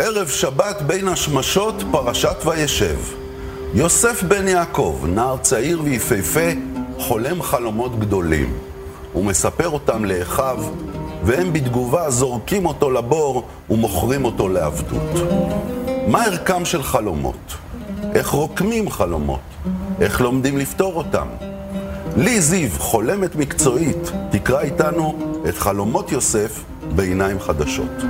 ערב 0.00 0.28
שבת 0.28 0.82
בין 0.82 1.08
השמשות, 1.08 1.74
פרשת 1.90 2.36
וישב. 2.46 2.96
יוסף 3.74 4.22
בן 4.22 4.48
יעקב, 4.48 5.00
נער 5.08 5.36
צעיר 5.36 5.82
ויפהפה, 5.84 6.50
חולם 6.98 7.42
חלומות 7.42 7.98
גדולים. 7.98 8.58
הוא 9.12 9.24
מספר 9.24 9.68
אותם 9.68 10.04
לאחיו, 10.04 10.58
והם 11.22 11.52
בתגובה 11.52 12.10
זורקים 12.10 12.66
אותו 12.66 12.90
לבור 12.90 13.46
ומוכרים 13.70 14.24
אותו 14.24 14.48
לעבדות. 14.48 15.28
מה 16.06 16.24
ערכם 16.24 16.64
של 16.64 16.82
חלומות? 16.82 17.54
איך 18.14 18.28
רוקמים 18.28 18.90
חלומות? 18.90 19.40
איך 20.00 20.20
לומדים 20.20 20.58
לפתור 20.58 20.94
אותם? 20.94 21.26
לי 22.16 22.40
זיו, 22.40 22.70
חולמת 22.78 23.36
מקצועית, 23.36 24.12
תקרא 24.30 24.60
איתנו 24.60 25.18
את 25.48 25.58
חלומות 25.58 26.12
יוסף 26.12 26.64
בעיניים 26.94 27.40
חדשות. 27.40 28.02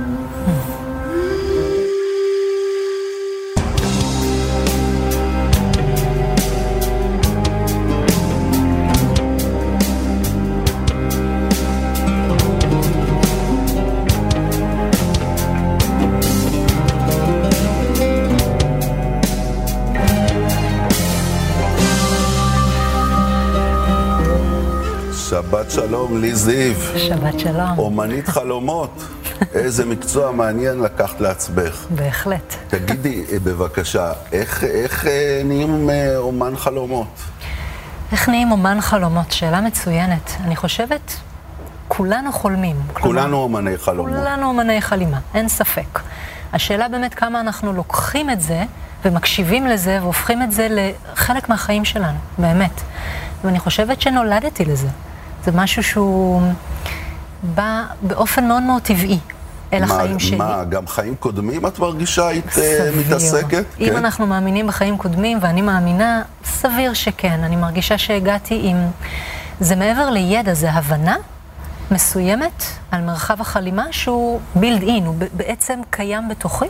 שבת 25.29 25.71
שלום, 25.71 26.21
לי 26.21 26.35
זיו. 26.35 26.75
שבת 26.97 27.39
שלום. 27.39 27.77
אומנית 27.77 28.27
חלומות. 28.27 29.03
איזה 29.53 29.85
מקצוע 29.85 30.31
מעניין 30.31 30.79
לקחת 30.79 31.21
לעצמך. 31.21 31.85
בהחלט. 31.89 32.55
תגידי, 32.67 33.25
בבקשה, 33.43 34.11
איך, 34.31 34.63
איך 34.63 35.07
אה, 35.07 35.41
נהיים 35.45 35.89
אה, 35.89 36.17
אומן 36.17 36.55
חלומות? 36.57 37.07
איך 38.11 38.29
נהיים 38.29 38.51
אומן 38.51 38.81
חלומות? 38.81 39.31
שאלה 39.31 39.61
מצוינת. 39.61 40.31
אני 40.43 40.55
חושבת, 40.55 41.15
כולנו 41.87 42.31
חולמים. 42.31 42.75
כולנו 42.93 43.37
אומני 43.37 43.77
חלומות. 43.77 44.13
כולנו 44.19 44.47
אומני 44.47 44.81
חלימה, 44.81 45.19
אין 45.33 45.47
ספק. 45.47 45.99
השאלה 46.53 46.87
באמת 46.87 47.13
כמה 47.13 47.39
אנחנו 47.39 47.73
לוקחים 47.73 48.29
את 48.29 48.41
זה 48.41 48.63
ומקשיבים 49.05 49.67
לזה 49.67 49.99
והופכים 50.01 50.41
את 50.41 50.51
זה 50.51 50.67
לחלק 50.69 51.49
מהחיים 51.49 51.85
שלנו, 51.85 52.17
באמת. 52.37 52.81
ואני 53.43 53.59
חושבת 53.59 54.01
שנולדתי 54.01 54.65
לזה. 54.65 54.87
זה 55.43 55.51
משהו 55.51 55.83
שהוא 55.83 56.41
בא 57.43 57.83
באופן 58.01 58.47
מאוד 58.47 58.63
מאוד 58.63 58.81
טבעי 58.81 59.19
אל 59.73 59.85
מה, 59.85 59.95
החיים 59.95 60.19
שלי. 60.19 60.37
מה, 60.37 60.63
גם 60.63 60.87
חיים 60.87 61.15
קודמים 61.15 61.67
את 61.67 61.79
מרגישה 61.79 62.27
היית 62.27 62.45
אה, 62.45 62.51
סביר. 62.51 62.93
מתעסקת? 62.99 63.65
אם 63.79 63.85
כן? 63.85 63.95
אנחנו 63.95 64.27
מאמינים 64.27 64.67
בחיים 64.67 64.97
קודמים, 64.97 65.37
ואני 65.41 65.61
מאמינה, 65.61 66.21
סביר 66.45 66.93
שכן. 66.93 67.39
אני 67.43 67.55
מרגישה 67.55 67.97
שהגעתי 67.97 68.59
עם... 68.63 68.77
זה 69.59 69.75
מעבר 69.75 70.09
לידע, 70.09 70.53
זה 70.53 70.71
הבנה 70.71 71.15
מסוימת 71.91 72.63
על 72.91 73.01
מרחב 73.01 73.41
החלימה 73.41 73.85
שהוא 73.91 74.39
build 74.55 74.83
in, 74.83 75.05
הוא 75.05 75.15
בעצם 75.33 75.79
קיים 75.89 76.29
בתוכי, 76.29 76.65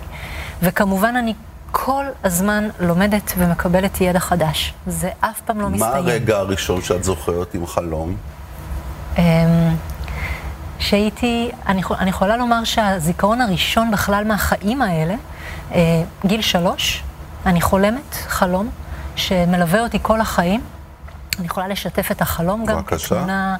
וכמובן 0.62 1.16
אני 1.16 1.34
כל 1.72 2.06
הזמן 2.24 2.70
לומדת 2.80 3.34
ומקבלת 3.38 4.02
ידע 4.02 4.20
חדש. 4.20 4.74
זה 4.88 5.10
אף 5.20 5.42
פעם 5.42 5.62
לא 5.62 5.70
מה 5.70 5.76
מסתיים. 5.76 6.06
הרגע 6.06 6.38
הראשון 6.38 6.82
שאת 6.82 7.04
זוכרת 7.04 7.54
עם 7.54 7.68
חלום? 7.68 8.16
אמ, 9.20 9.76
שהייתי, 10.80 11.52
אני, 11.68 11.82
אני 12.00 12.10
יכולה 12.10 12.38
לומר 12.38 12.64
שהזיכרון 12.64 13.42
הראשון 13.42 13.92
בכלל 13.92 14.24
מהחיים 14.28 14.82
האלה, 14.82 15.16
אה, 15.72 16.04
גיל 16.26 16.42
שלוש, 16.42 17.04
אני 17.46 17.62
חולמת 17.62 18.14
חלום 18.28 18.70
שמלווה 19.16 19.82
אותי 19.82 20.00
כל 20.02 20.22
החיים. 20.22 20.62
אני 21.40 21.46
יכולה 21.46 21.68
לשתף 21.68 22.12
את 22.12 22.22
החלום 22.22 22.66
גם. 22.66 22.84
כתמונה 22.84 23.56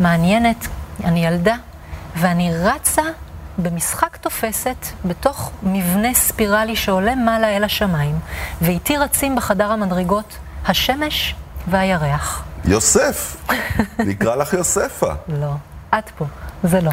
מעניינת. 0.00 0.68
אני 1.04 1.26
ילדה, 1.26 1.54
ואני 2.16 2.50
רצה 2.54 3.02
במשחק 3.58 4.16
תופסת 4.16 4.86
בתוך 5.04 5.50
מבנה 5.62 6.14
ספירלי 6.14 6.76
שעולה 6.76 7.14
מעלה 7.14 7.56
אל 7.56 7.64
השמיים, 7.64 8.18
ואיתי 8.62 8.96
רצים 8.96 9.36
בחדר 9.36 9.72
המדרגות 9.72 10.38
השמש 10.66 11.34
והירח. 11.70 12.42
יוסף. 12.64 13.36
נקרא 13.98 14.36
לך 14.36 14.52
יוספה. 14.52 15.12
לא, 15.40 15.52
את 15.98 16.10
פה, 16.18 16.24
זה 16.62 16.80
לא. 16.80 16.90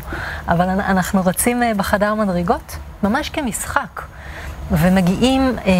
אבל 0.47 0.69
אנ- 0.69 0.79
אנחנו 0.79 1.21
רצים 1.25 1.63
אה, 1.63 1.71
בחדר 1.77 2.13
מדרגות, 2.13 2.75
ממש 3.03 3.29
כמשחק, 3.29 4.01
ומגיעים 4.71 5.55
אה, 5.65 5.71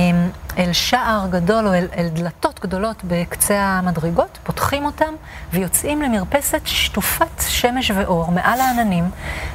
אל 0.57 0.73
שער 0.73 1.27
גדול 1.29 1.67
או 1.67 1.73
אל, 1.73 1.87
אל 1.97 2.07
דלתות 2.13 2.59
גדולות 2.63 3.01
בקצה 3.03 3.55
המדרגות, 3.59 4.37
פותחים 4.43 4.85
אותם 4.85 5.13
ויוצאים 5.53 6.01
למרפסת 6.01 6.61
שטופת 6.65 7.25
שמש 7.47 7.91
ואור 7.95 8.31
מעל 8.31 8.61
העננים, 8.61 9.09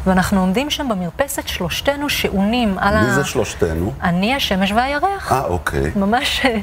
ואנחנו 0.07 0.41
עומדים 0.41 0.71
שם 0.71 0.89
במרפסת 0.89 1.49
שלושתנו 1.49 2.09
שעונים 2.09 2.79
על 2.79 2.97
ה... 2.97 3.03
מי 3.03 3.11
זה 3.15 3.25
שלושתנו? 3.25 3.93
אני, 4.03 4.35
השמש 4.35 4.73
והירח. 4.73 5.33
אה, 5.33 5.45
אוקיי. 5.45 5.91
ממש 5.97 6.41
אה, 6.45 6.59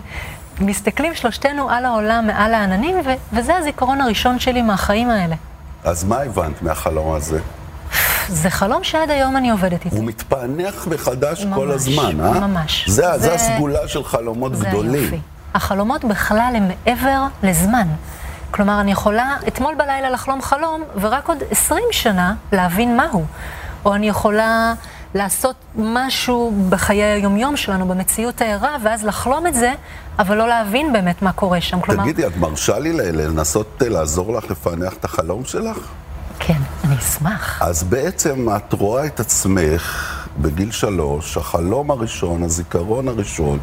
מסתכלים 0.59 1.15
שלושתנו 1.15 1.69
על 1.69 1.85
העולם 1.85 2.27
מעל 2.27 2.53
העננים, 2.53 2.95
ו- 3.05 3.35
וזה 3.35 3.55
הזיכרון 3.57 4.01
הראשון 4.01 4.39
שלי 4.39 4.61
מהחיים 4.61 5.09
האלה. 5.09 5.35
אז 5.83 6.03
מה 6.03 6.17
הבנת 6.21 6.61
מהחלום 6.61 7.13
הזה? 7.13 7.39
זה 8.29 8.49
חלום 8.49 8.83
שעד 8.83 9.09
היום 9.09 9.37
אני 9.37 9.49
עובדת 9.49 9.85
איתו. 9.85 9.95
הוא 9.95 10.05
מתפענח 10.05 10.87
מחדש 10.87 11.45
כל 11.55 11.67
ממש, 11.67 11.75
הזמן, 11.75 12.21
אה? 12.21 12.39
ממש. 12.47 12.89
זה, 12.89 12.95
זה... 13.01 13.11
זה- 13.11 13.17
זה 13.19 13.33
הסגולה 13.33 13.87
של 13.87 14.03
חלומות 14.03 14.55
זה 14.55 14.65
גדולים. 14.69 15.01
היופי. 15.01 15.19
החלומות 15.53 16.05
בכלל 16.05 16.53
הם 16.55 16.67
מעבר 16.67 17.21
לזמן. 17.43 17.87
כלומר, 18.51 18.81
אני 18.81 18.91
יכולה 18.91 19.35
אתמול 19.47 19.75
בלילה 19.75 20.09
לחלום 20.09 20.41
חלום, 20.41 20.83
ורק 21.01 21.27
עוד 21.29 21.37
20 21.51 21.83
שנה 21.91 22.33
להבין 22.51 22.97
מהו. 22.97 23.25
או 23.85 23.95
אני 23.95 24.09
יכולה 24.09 24.73
לעשות 25.17 25.55
משהו 25.75 26.53
בחיי 26.69 27.03
היומיום 27.03 27.57
שלנו, 27.57 27.87
במציאות 27.87 28.41
הערה, 28.41 28.77
ואז 28.83 29.03
לחלום 29.03 29.47
את 29.47 29.53
זה, 29.53 29.73
אבל 30.19 30.37
לא 30.37 30.47
להבין 30.47 30.93
באמת 30.93 31.21
מה 31.21 31.31
קורה 31.31 31.61
שם. 31.61 31.81
כלומר, 31.81 32.03
תגידי, 32.03 32.27
את 32.27 32.37
מרשה 32.37 32.79
לי 32.79 32.93
לנסות 32.93 33.81
אה, 33.81 33.89
לעזור 33.89 34.33
לך 34.33 34.51
לפענח 34.51 34.93
את 34.93 35.05
החלום 35.05 35.45
שלך? 35.45 35.77
כן, 36.39 36.61
אני 36.83 36.97
אשמח. 36.97 37.61
אז 37.61 37.83
בעצם 37.83 38.47
את 38.55 38.73
רואה 38.73 39.05
את 39.05 39.19
עצמך 39.19 40.27
בגיל 40.41 40.71
שלוש, 40.71 41.37
החלום 41.37 41.91
הראשון, 41.91 42.43
הזיכרון 42.43 43.07
הראשון, 43.07 43.59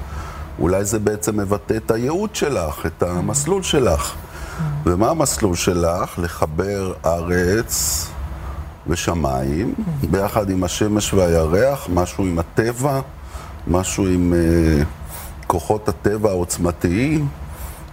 אולי 0.58 0.84
זה 0.84 0.98
בעצם 0.98 1.40
מבטא 1.40 1.74
את 1.76 1.90
הייעוד 1.90 2.34
שלך, 2.34 2.86
את 2.86 3.02
המסלול 3.02 3.62
שלך. 3.62 4.14
ומה 4.84 5.10
המסלול 5.10 5.54
שלך? 5.54 6.18
לחבר 6.18 6.92
ארץ 7.06 8.06
ושמיים, 8.86 9.74
ביחד 10.10 10.50
עם 10.50 10.64
השמש 10.64 11.14
והירח, 11.14 11.88
משהו 11.94 12.24
עם 12.24 12.38
הטבע, 12.38 13.00
משהו 13.66 14.06
עם 14.06 14.34
אה, 14.36 14.82
כוחות 15.46 15.88
הטבע 15.88 16.30
העוצמתיים. 16.30 17.28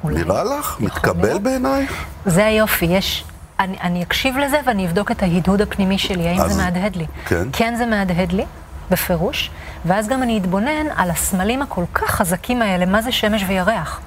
אולי. 0.04 0.16
נראה 0.24 0.44
לך? 0.44 0.78
מתקבל. 0.80 1.38
בעינייך? 1.38 2.06
זה 2.26 2.46
היופי, 2.46 2.86
יש... 2.86 3.24
אני, 3.60 3.78
אני 3.82 4.04
אקשיב 4.04 4.38
לזה 4.38 4.60
ואני 4.66 4.86
אבדוק 4.88 5.12
את 5.12 5.24
ההדהוד 5.24 5.62
הפנימי 5.62 5.98
שלי, 5.98 6.28
האם 6.28 6.42
אז- 6.42 6.52
זה 6.54 6.64
מהדהד 6.64 6.96
לי. 6.96 7.06
כן. 7.26 7.48
כן 7.54 7.74
זה 7.78 7.86
מהדהד 7.86 8.32
לי, 8.32 8.46
בפירוש, 8.92 9.52
ואז 9.86 10.08
גם 10.08 10.24
אני 10.24 10.38
אתבונן 10.38 10.86
על 10.96 11.10
הסמלים 11.12 11.62
הכל 11.62 11.84
כך 11.94 12.10
חזקים 12.12 12.62
האלה, 12.62 12.86
מה 12.86 13.02
זה 13.02 13.12
שמש 13.12 13.44
וירח. 13.48 14.00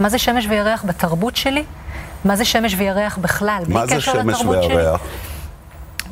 מה 0.00 0.08
זה 0.08 0.18
שמש 0.18 0.46
וירח 0.46 0.84
בתרבות 0.86 1.36
שלי? 1.36 1.64
מה 2.24 2.36
זה 2.36 2.44
שמש 2.44 2.74
וירח 2.78 3.18
בכלל? 3.20 3.62
מה 3.68 3.86
זה 3.86 4.00
שמש 4.00 4.40
לתרבות 4.40 4.62
שלי? 4.62 4.74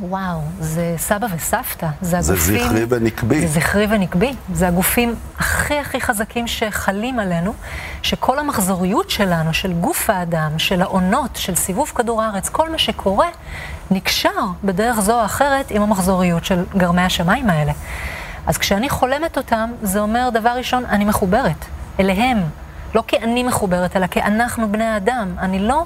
וואו, 0.00 0.40
זה 0.60 0.94
סבא 0.98 1.26
וסבתא, 1.36 1.86
זה 2.02 2.20
זה 2.20 2.32
הגופים... 2.32 2.58
זכרי 2.58 2.84
ונקבי. 2.88 3.40
זה 3.40 3.46
זכרי 3.46 3.86
ונקבי. 3.90 4.34
זה 4.52 4.68
הגופים 4.68 5.14
הכי 5.38 5.78
הכי 5.78 6.00
חזקים 6.00 6.46
שחלים 6.46 7.18
עלינו, 7.18 7.54
שכל 8.02 8.38
המחזוריות 8.38 9.10
שלנו, 9.10 9.54
של 9.54 9.72
גוף 9.72 10.10
האדם, 10.10 10.58
של 10.58 10.82
העונות, 10.82 11.36
של 11.36 11.54
סיבוב 11.54 11.92
כדור 11.94 12.22
הארץ, 12.22 12.48
כל 12.48 12.70
מה 12.70 12.78
שקורה, 12.78 13.28
נקשר 13.90 14.28
בדרך 14.64 15.00
זו 15.00 15.20
או 15.20 15.24
אחרת 15.24 15.70
עם 15.70 15.82
המחזוריות 15.82 16.44
של 16.44 16.64
גרמי 16.76 17.02
השמיים 17.02 17.50
האלה. 17.50 17.72
אז 18.46 18.58
כשאני 18.58 18.88
חולמת 18.88 19.36
אותם, 19.36 19.70
זה 19.82 20.00
אומר, 20.00 20.28
דבר 20.32 20.50
ראשון, 20.50 20.84
אני 20.84 21.04
מחוברת 21.04 21.64
אליהם. 22.00 22.38
לא 22.94 23.02
כי 23.06 23.16
אני 23.16 23.42
מחוברת, 23.42 23.96
אלא 23.96 24.06
כי 24.06 24.22
אנחנו 24.22 24.72
בני 24.72 24.84
האדם. 24.84 25.28
אני 25.38 25.58
לא, 25.58 25.84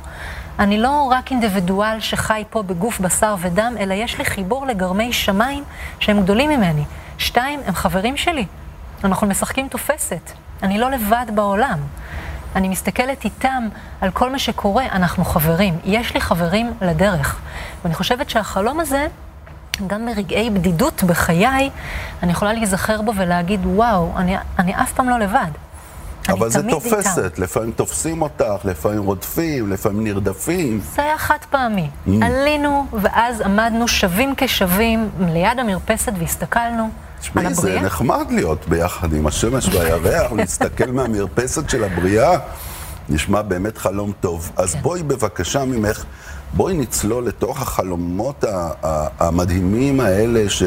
אני 0.59 0.79
לא 0.79 1.09
רק 1.11 1.31
אינדיבידואל 1.31 2.01
שחי 2.01 2.45
פה 2.51 2.63
בגוף 2.63 3.01
בשר 3.01 3.35
ודם, 3.39 3.75
אלא 3.81 3.95
יש 3.95 4.19
לי 4.19 4.25
חיבור 4.25 4.67
לגרמי 4.67 5.13
שמיים 5.13 5.65
שהם 6.01 6.23
גדולים 6.23 6.51
ממני. 6.51 6.85
שתיים, 7.19 7.61
הם 7.67 7.75
חברים 7.75 8.17
שלי. 8.17 8.47
אנחנו 9.05 9.27
משחקים 9.27 9.69
תופסת. 9.69 10.31
אני 10.63 10.79
לא 10.79 10.91
לבד 10.91 11.27
בעולם. 11.35 11.79
אני 12.57 12.69
מסתכלת 12.69 13.25
איתם 13.25 13.69
על 14.01 14.11
כל 14.11 14.31
מה 14.31 14.39
שקורה, 14.39 14.85
אנחנו 14.85 15.25
חברים. 15.25 15.79
יש 15.85 16.15
לי 16.15 16.21
חברים 16.21 16.73
לדרך. 16.81 17.41
ואני 17.83 17.95
חושבת 17.95 18.31
שהחלום 18.31 18.81
הזה 18.81 19.07
גם 19.87 20.07
ברגעי 20.07 20.51
בדידות 20.51 21.05
בחיי, 21.05 21.71
אני 22.23 22.33
יכולה 22.33 22.53
להיזכר 22.53 23.03
בו 23.03 23.13
ולהגיד, 23.17 23.61
וואו, 23.67 24.13
אני, 24.17 24.37
אני 24.59 24.75
אף 24.83 24.93
פעם 24.93 25.09
לא 25.09 25.19
לבד. 25.19 25.51
אבל 26.29 26.51
זה 26.51 26.63
תופסת, 26.71 27.25
איתם. 27.25 27.43
לפעמים 27.43 27.71
תופסים 27.71 28.23
אותך, 28.23 28.65
לפעמים 28.65 29.03
רודפים, 29.03 29.71
לפעמים 29.71 30.05
נרדפים. 30.05 30.81
זה 30.95 31.03
היה 31.03 31.19
חד 31.19 31.39
פעמי. 31.51 31.89
Mm. 32.07 32.11
עלינו, 32.23 32.87
ואז 32.93 33.41
עמדנו 33.41 33.89
שווים 33.89 34.35
כשווים 34.37 35.11
ליד 35.21 35.59
המרפסת 35.59 36.13
והסתכלנו. 36.19 36.91
תשמעי, 37.21 37.55
זה 37.55 37.81
נחמד 37.81 38.27
להיות 38.31 38.69
ביחד 38.69 39.13
עם 39.13 39.27
השמש 39.27 39.69
והירח, 39.69 40.33
להסתכל 40.37 40.91
מהמרפסת 40.91 41.71
של 41.71 41.85
הבריאה, 41.85 42.39
נשמע 43.09 43.43
באמת 43.43 43.79
חלום 43.79 44.13
טוב. 44.21 44.51
אז 44.57 44.75
כן. 44.75 44.83
בואי 44.83 45.03
בבקשה 45.03 45.65
ממך, 45.65 46.05
בואי 46.53 46.75
נצלול 46.75 47.27
לתוך 47.27 47.63
החלומות 47.63 48.45
המדהימים 49.21 50.01
האלה 50.01 50.51
ש, 50.51 50.63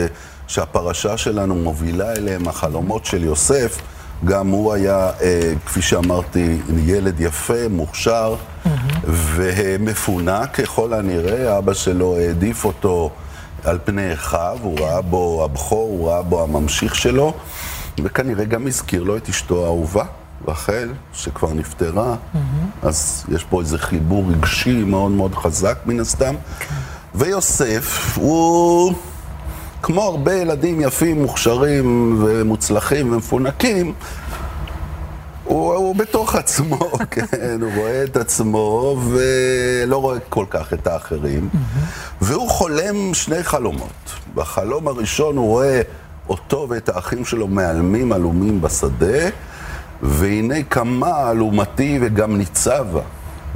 שהפרשה 0.47 1.17
שלנו 1.17 1.55
מובילה 1.55 2.11
אליהם, 2.11 2.47
החלומות 2.47 3.05
של 3.05 3.23
יוסף. 3.23 3.81
גם 4.25 4.47
הוא 4.47 4.73
היה, 4.73 5.09
אה, 5.21 5.53
כפי 5.65 5.81
שאמרתי, 5.81 6.57
ילד 6.85 7.21
יפה, 7.21 7.67
מוכשר 7.69 8.35
mm-hmm. 8.35 8.69
ומפונה 9.05 10.47
ככל 10.47 10.93
הנראה. 10.93 11.57
אבא 11.57 11.73
שלו 11.73 12.17
העדיף 12.17 12.65
אותו 12.65 13.09
על 13.63 13.79
פני 13.83 14.13
אחיו, 14.13 14.57
הוא 14.61 14.79
ראה 14.79 15.01
בו 15.01 15.43
הבכור, 15.45 15.89
הוא 15.89 16.09
ראה 16.09 16.21
בו 16.21 16.43
הממשיך 16.43 16.95
שלו, 16.95 17.33
וכנראה 18.03 18.45
גם 18.45 18.67
הזכיר 18.67 19.03
לו 19.03 19.17
את 19.17 19.29
אשתו 19.29 19.63
האהובה, 19.63 20.05
רחל, 20.47 20.89
שכבר 21.13 21.53
נפטרה, 21.53 22.15
mm-hmm. 22.15 22.87
אז 22.87 23.25
יש 23.29 23.43
פה 23.43 23.61
איזה 23.61 23.77
חיבור 23.77 24.25
רגשי 24.31 24.83
מאוד 24.83 25.11
מאוד 25.11 25.35
חזק 25.35 25.77
מן 25.85 25.99
הסתם. 25.99 26.35
Okay. 26.35 26.63
כן. 26.63 26.75
ויוסף, 27.15 28.17
הוא... 28.17 28.93
כמו 29.81 30.01
הרבה 30.01 30.33
ילדים 30.33 30.81
יפים, 30.81 31.21
מוכשרים 31.21 32.17
ומוצלחים 32.25 33.13
ומפונקים, 33.13 33.93
הוא, 35.43 35.73
הוא 35.73 35.95
בתוך 35.95 36.35
עצמו, 36.35 36.91
כן, 37.11 37.57
הוא 37.61 37.71
רואה 37.75 38.03
את 38.03 38.17
עצמו 38.17 38.97
ולא 39.09 39.97
רואה 39.97 40.19
כל 40.29 40.45
כך 40.49 40.73
את 40.73 40.87
האחרים. 40.87 41.49
והוא 42.21 42.49
חולם 42.49 43.13
שני 43.13 43.43
חלומות. 43.43 44.13
בחלום 44.35 44.87
הראשון 44.87 45.37
הוא 45.37 45.47
רואה 45.47 45.81
אותו 46.29 46.67
ואת 46.69 46.89
האחים 46.89 47.25
שלו 47.25 47.47
מעלמים 47.47 48.11
עלומים 48.11 48.61
בשדה, 48.61 49.29
והנה 50.01 50.63
קמה 50.63 51.31
אלומתי 51.31 51.99
וגם 52.01 52.37
ניצבה. 52.37 53.01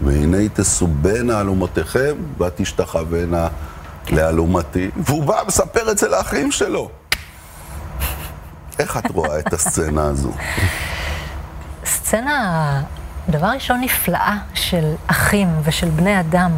והנה 0.04 0.50
תסובנה 0.54 1.42
אלומותיכם 1.42 2.16
ותשתחוונה 2.40 3.48
לאלומתי. 4.12 4.92
והוא 4.98 5.24
בא 5.24 5.42
ומספר 5.44 5.92
את 5.92 5.98
זה 5.98 6.10
לאחים 6.10 6.52
שלו. 6.52 6.90
איך 8.80 8.98
את 8.98 9.12
רואה 9.12 9.40
את 9.40 9.54
הסצנה 9.54 10.04
הזו? 10.04 10.32
סצנה, 11.86 12.82
דבר 13.30 13.48
ראשון, 13.48 13.82
נפלאה 13.82 14.38
של 14.54 14.94
אחים 15.08 15.48
ושל 15.64 15.90
בני 15.90 16.20
אדם 16.20 16.52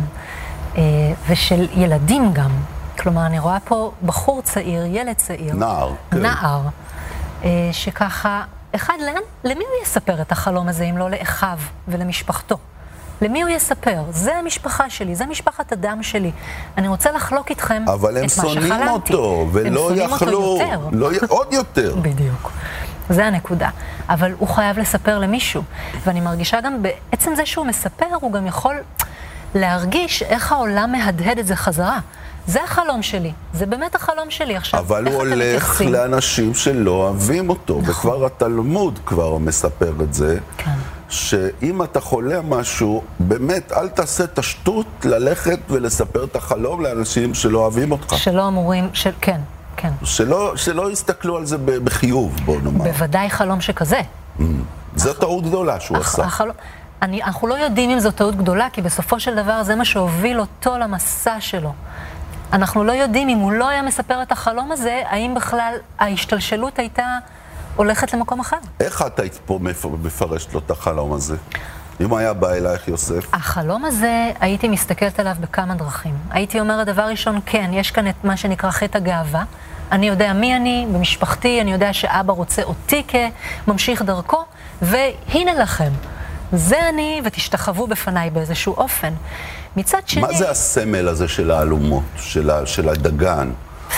אה, 0.77 0.81
ושל 1.29 1.67
ילדים 1.73 2.33
גם. 2.33 2.51
כלומר, 2.99 3.25
אני 3.25 3.39
רואה 3.39 3.57
פה 3.65 3.91
בחור 4.05 4.41
צעיר, 4.41 4.85
ילד 4.85 5.15
צעיר. 5.15 5.55
נער. 5.55 5.93
כן. 6.11 6.21
נער. 6.21 6.61
אה, 7.43 7.49
שככה, 7.71 8.43
אחד, 8.75 8.93
לאן, 9.05 9.21
למי 9.43 9.63
הוא 9.63 9.83
יספר 9.83 10.21
את 10.21 10.31
החלום 10.31 10.67
הזה 10.67 10.83
אם 10.83 10.97
לא 10.97 11.09
לאחיו 11.09 11.57
ולמשפחתו? 11.87 12.57
למי 13.23 13.41
הוא 13.41 13.49
יספר? 13.49 14.03
זה 14.11 14.35
המשפחה 14.35 14.89
שלי, 14.89 15.15
זה 15.15 15.25
משפחת 15.25 15.71
הדם 15.71 15.99
שלי. 16.01 16.31
אני 16.77 16.87
רוצה 16.87 17.11
לחלוק 17.11 17.49
איתכם 17.49 17.83
את 17.83 17.89
מה 17.89 17.95
שחלמתי. 17.95 18.07
אבל 18.07 18.17
הם 18.17 18.29
שונאים 18.29 18.87
אותו, 18.87 19.47
ולא 19.51 19.91
יכלו... 19.95 20.01
הם 20.01 20.17
שונאים 20.19 20.41
אותו 20.41 20.61
יותר. 20.61 20.79
לא, 20.91 21.09
עוד 21.27 21.53
יותר. 21.53 21.95
בדיוק. 22.01 22.51
זה 23.09 23.25
הנקודה. 23.25 23.69
אבל 24.09 24.31
הוא 24.39 24.47
חייב 24.47 24.79
לספר 24.79 25.19
למישהו. 25.19 25.63
ואני 26.05 26.21
מרגישה 26.21 26.61
גם 26.61 26.81
בעצם 26.81 27.35
זה 27.35 27.45
שהוא 27.45 27.65
מספר, 27.65 28.05
הוא 28.21 28.31
גם 28.31 28.47
יכול 28.47 28.75
להרגיש 29.55 30.23
איך 30.23 30.51
העולם 30.51 30.91
מהדהד 30.91 31.37
את 31.39 31.47
זה 31.47 31.55
חזרה. 31.55 31.99
זה 32.47 32.63
החלום 32.63 33.01
שלי, 33.01 33.31
זה 33.53 33.65
באמת 33.65 33.95
החלום 33.95 34.29
שלי 34.29 34.55
עכשיו. 34.55 34.79
אבל 34.79 35.07
הוא 35.07 35.15
הולך 35.15 35.81
לאנשים 35.81 36.53
שלא 36.53 36.91
אוהבים 36.91 37.49
אותו, 37.49 37.79
נכון. 37.81 37.89
וכבר 37.89 38.25
התלמוד 38.25 38.99
כבר 39.05 39.37
מספר 39.37 39.93
את 40.01 40.13
זה. 40.13 40.37
כן. 40.57 40.71
שאם 41.13 41.83
אתה 41.83 41.99
חולם 41.99 42.49
משהו, 42.49 43.03
באמת, 43.19 43.71
אל 43.71 43.89
תעשה 43.89 44.23
את 44.23 44.39
השטות 44.39 44.85
ללכת 45.03 45.59
ולספר 45.69 46.23
את 46.23 46.35
החלום 46.35 46.81
לאנשים 46.81 47.33
שלא 47.33 47.59
אוהבים 47.59 47.91
אותך. 47.91 48.13
שלא 48.17 48.47
אמורים, 48.47 48.89
של, 48.93 49.11
כן, 49.21 49.41
כן. 49.77 49.91
שלא, 50.03 50.53
שלא 50.55 50.91
יסתכלו 50.91 51.37
על 51.37 51.45
זה 51.45 51.57
בחיוב, 51.57 52.39
בוא 52.45 52.61
נאמר. 52.61 52.83
בוודאי 52.83 53.29
חלום 53.29 53.61
שכזה. 53.61 54.01
Mm. 54.39 54.43
זו 54.95 55.11
הח... 55.11 55.19
טעות 55.19 55.43
גדולה 55.43 55.79
שהוא 55.79 55.97
הח... 55.97 56.13
עשה. 56.13 56.23
החל... 56.23 56.51
אני, 57.01 57.23
אנחנו 57.23 57.47
לא 57.47 57.55
יודעים 57.55 57.89
אם 57.89 57.99
זו 57.99 58.11
טעות 58.11 58.35
גדולה, 58.35 58.67
כי 58.73 58.81
בסופו 58.81 59.19
של 59.19 59.35
דבר 59.35 59.63
זה 59.63 59.75
מה 59.75 59.85
שהוביל 59.85 60.39
אותו 60.39 60.77
למסע 60.77 61.35
שלו. 61.39 61.73
אנחנו 62.53 62.83
לא 62.83 62.91
יודעים 62.91 63.29
אם 63.29 63.37
הוא 63.37 63.51
לא 63.51 63.69
היה 63.69 63.81
מספר 63.81 64.21
את 64.21 64.31
החלום 64.31 64.71
הזה, 64.71 65.01
האם 65.05 65.33
בכלל 65.35 65.73
ההשתלשלות 65.99 66.79
הייתה 66.79 67.05
הולכת 67.75 68.13
למקום 68.13 68.39
אחר. 68.39 68.57
איך 68.79 69.01
את 69.01 69.19
היית 69.19 69.39
פה 69.45 69.59
מפרשת 70.03 70.53
לו 70.53 70.59
את 70.59 70.71
החלום 70.71 71.13
הזה? 71.13 71.35
אם 72.01 72.13
היה 72.13 72.33
בא 72.33 72.51
אלייך 72.51 72.87
יוסף? 72.87 73.27
החלום 73.33 73.85
הזה, 73.85 74.31
הייתי 74.39 74.67
מסתכלת 74.67 75.19
עליו 75.19 75.35
בכמה 75.39 75.75
דרכים. 75.75 76.15
הייתי 76.29 76.59
אומרת, 76.59 76.87
דבר 76.87 77.01
ראשון, 77.01 77.39
כן, 77.45 77.69
יש 77.73 77.91
כאן 77.91 78.07
את 78.07 78.15
מה 78.23 78.37
שנקרא 78.37 78.71
חטא 78.71 78.97
הגאווה. 78.97 79.43
אני 79.91 80.07
יודע 80.07 80.33
מי 80.33 80.55
אני, 80.55 80.87
במשפחתי, 80.93 81.61
אני 81.61 81.73
יודע 81.73 81.93
שאבא 81.93 82.33
רוצה 82.33 82.63
אותי 82.63 83.03
כממשיך 83.67 84.01
דרכו, 84.01 84.43
והנה 84.81 85.53
לכם. 85.53 85.91
זה 86.53 86.89
אני, 86.89 87.21
ותשתחוו 87.25 87.87
בפניי 87.87 88.29
באיזשהו 88.29 88.73
אופן. 88.73 89.13
מצד 89.75 89.99
שני... 90.05 90.21
מה 90.21 90.33
זה 90.33 90.49
הסמל 90.49 91.07
הזה 91.07 91.27
של 91.27 91.51
האלומות, 91.51 92.03
של, 92.17 92.49
ה, 92.49 92.65
של 92.65 92.89
הדגן? 92.89 93.51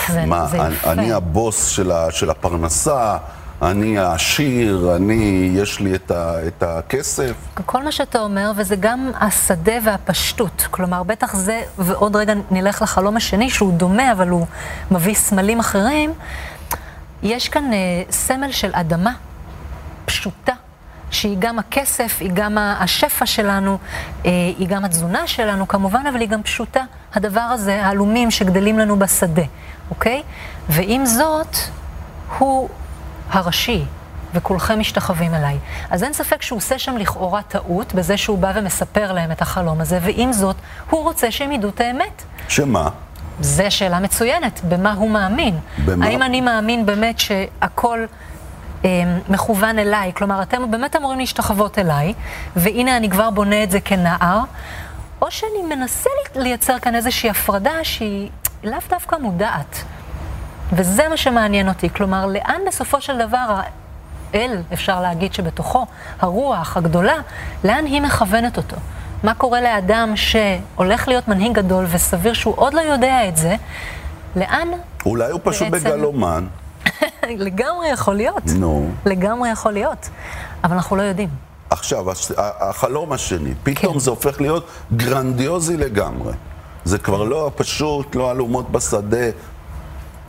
זה, 0.08 0.26
מה, 0.26 0.46
זה 0.46 0.56
יפה. 0.56 0.92
אני 0.92 1.12
הבוס 1.12 1.66
של, 1.66 1.90
ה, 1.90 2.10
של 2.10 2.30
הפרנסה, 2.30 3.16
אני 3.62 3.98
העשיר, 3.98 4.96
אני, 4.96 5.50
יש 5.54 5.80
לי 5.80 5.94
את, 5.94 6.10
ה, 6.10 6.46
את 6.46 6.62
הכסף. 6.62 7.32
כל 7.66 7.82
מה 7.82 7.92
שאתה 7.92 8.20
אומר, 8.20 8.52
וזה 8.56 8.76
גם 8.76 9.10
השדה 9.20 9.72
והפשטות. 9.84 10.66
כלומר, 10.70 11.02
בטח 11.02 11.34
זה, 11.34 11.62
ועוד 11.78 12.16
רגע 12.16 12.34
נלך 12.50 12.82
לחלום 12.82 13.16
השני, 13.16 13.50
שהוא 13.50 13.72
דומה, 13.72 14.12
אבל 14.12 14.28
הוא 14.28 14.46
מביא 14.90 15.14
סמלים 15.14 15.60
אחרים. 15.60 16.12
יש 17.22 17.48
כאן 17.48 17.72
אה, 17.72 17.78
סמל 18.10 18.52
של 18.52 18.70
אדמה 18.72 19.12
פשוטה, 20.04 20.52
שהיא 21.10 21.36
גם 21.38 21.58
הכסף, 21.58 22.16
היא 22.20 22.30
גם 22.34 22.58
השפע 22.58 23.26
שלנו, 23.26 23.78
אה, 24.26 24.30
היא 24.58 24.68
גם 24.68 24.84
התזונה 24.84 25.26
שלנו 25.26 25.68
כמובן, 25.68 26.06
אבל 26.06 26.20
היא 26.20 26.28
גם 26.28 26.42
פשוטה. 26.42 26.84
הדבר 27.14 27.40
הזה, 27.40 27.84
העלומים 27.84 28.30
שגדלים 28.30 28.78
לנו 28.78 28.98
בשדה, 28.98 29.42
אוקיי? 29.90 30.22
ועם 30.68 31.06
זאת, 31.06 31.56
הוא 32.38 32.68
הראשי, 33.30 33.84
וכולכם 34.34 34.80
משתחווים 34.80 35.34
אליי. 35.34 35.58
אז 35.90 36.02
אין 36.04 36.12
ספק 36.12 36.42
שהוא 36.42 36.56
עושה 36.56 36.78
שם 36.78 36.96
לכאורה 36.96 37.42
טעות 37.42 37.94
בזה 37.94 38.16
שהוא 38.16 38.38
בא 38.38 38.52
ומספר 38.54 39.12
להם 39.12 39.32
את 39.32 39.42
החלום 39.42 39.80
הזה, 39.80 39.98
ועם 40.02 40.32
זאת, 40.32 40.56
הוא 40.90 41.02
רוצה 41.02 41.30
שהם 41.30 41.52
ידעו 41.52 41.70
את 41.70 41.80
האמת. 41.80 42.22
שמה? 42.48 42.88
זו 43.40 43.64
שאלה 43.68 44.00
מצוינת, 44.00 44.60
במה 44.68 44.92
הוא 44.92 45.10
מאמין. 45.10 45.58
במה? 45.84 46.06
האם 46.06 46.22
אני 46.22 46.40
מאמין 46.40 46.86
באמת 46.86 47.18
שהכל 47.18 48.04
אה, 48.84 48.90
מכוון 49.28 49.78
אליי, 49.78 50.12
כלומר, 50.14 50.42
אתם 50.42 50.70
באמת 50.70 50.96
אמורים 50.96 51.18
להשתחוות 51.18 51.78
אליי, 51.78 52.14
והנה 52.56 52.96
אני 52.96 53.10
כבר 53.10 53.30
בונה 53.30 53.62
את 53.62 53.70
זה 53.70 53.80
כנער, 53.80 54.40
או 55.22 55.30
שאני 55.30 55.74
מנסה 55.76 56.10
לייצר 56.34 56.78
כאן 56.78 56.94
איזושהי 56.94 57.30
הפרדה 57.30 57.72
שהיא 57.82 58.28
לאו 58.64 58.78
דווקא 58.90 59.16
מודעת. 59.16 59.84
וזה 60.72 61.08
מה 61.08 61.16
שמעניין 61.16 61.68
אותי. 61.68 61.90
כלומר, 61.90 62.26
לאן 62.26 62.60
בסופו 62.66 63.00
של 63.00 63.18
דבר 63.26 63.60
האל, 64.34 64.62
אפשר 64.72 65.00
להגיד 65.00 65.34
שבתוכו, 65.34 65.86
הרוח 66.20 66.76
הגדולה, 66.76 67.16
לאן 67.64 67.84
היא 67.84 68.00
מכוונת 68.00 68.56
אותו? 68.56 68.76
מה 69.22 69.34
קורה 69.34 69.60
לאדם 69.60 70.12
שהולך 70.16 71.08
להיות 71.08 71.28
מנהיג 71.28 71.52
גדול 71.52 71.86
וסביר 71.90 72.32
שהוא 72.32 72.54
עוד 72.56 72.74
לא 72.74 72.80
יודע 72.80 73.28
את 73.28 73.36
זה? 73.36 73.56
לאן 74.36 74.68
אולי 75.06 75.30
הוא 75.30 75.40
פשוט 75.44 75.68
בעצם... 75.68 75.90
בגלומן. 75.90 76.46
לגמרי 77.46 77.88
יכול 77.88 78.14
להיות. 78.14 78.42
נו. 78.46 78.90
No. 79.04 79.08
לגמרי 79.08 79.50
יכול 79.50 79.72
להיות. 79.72 80.08
אבל 80.64 80.74
אנחנו 80.74 80.96
לא 80.96 81.02
יודעים. 81.02 81.28
עכשיו, 81.70 82.06
החלום 82.38 83.12
השני, 83.12 83.54
פתאום 83.62 83.92
כן. 83.92 83.98
זה 83.98 84.10
הופך 84.10 84.40
להיות 84.40 84.66
גרנדיוזי 84.96 85.76
לגמרי. 85.76 86.32
זה 86.84 86.98
כבר 86.98 87.22
לא 87.22 87.50
פשוט, 87.56 88.14
לא 88.14 88.30
אלומות 88.30 88.70
בשדה, 88.70 89.26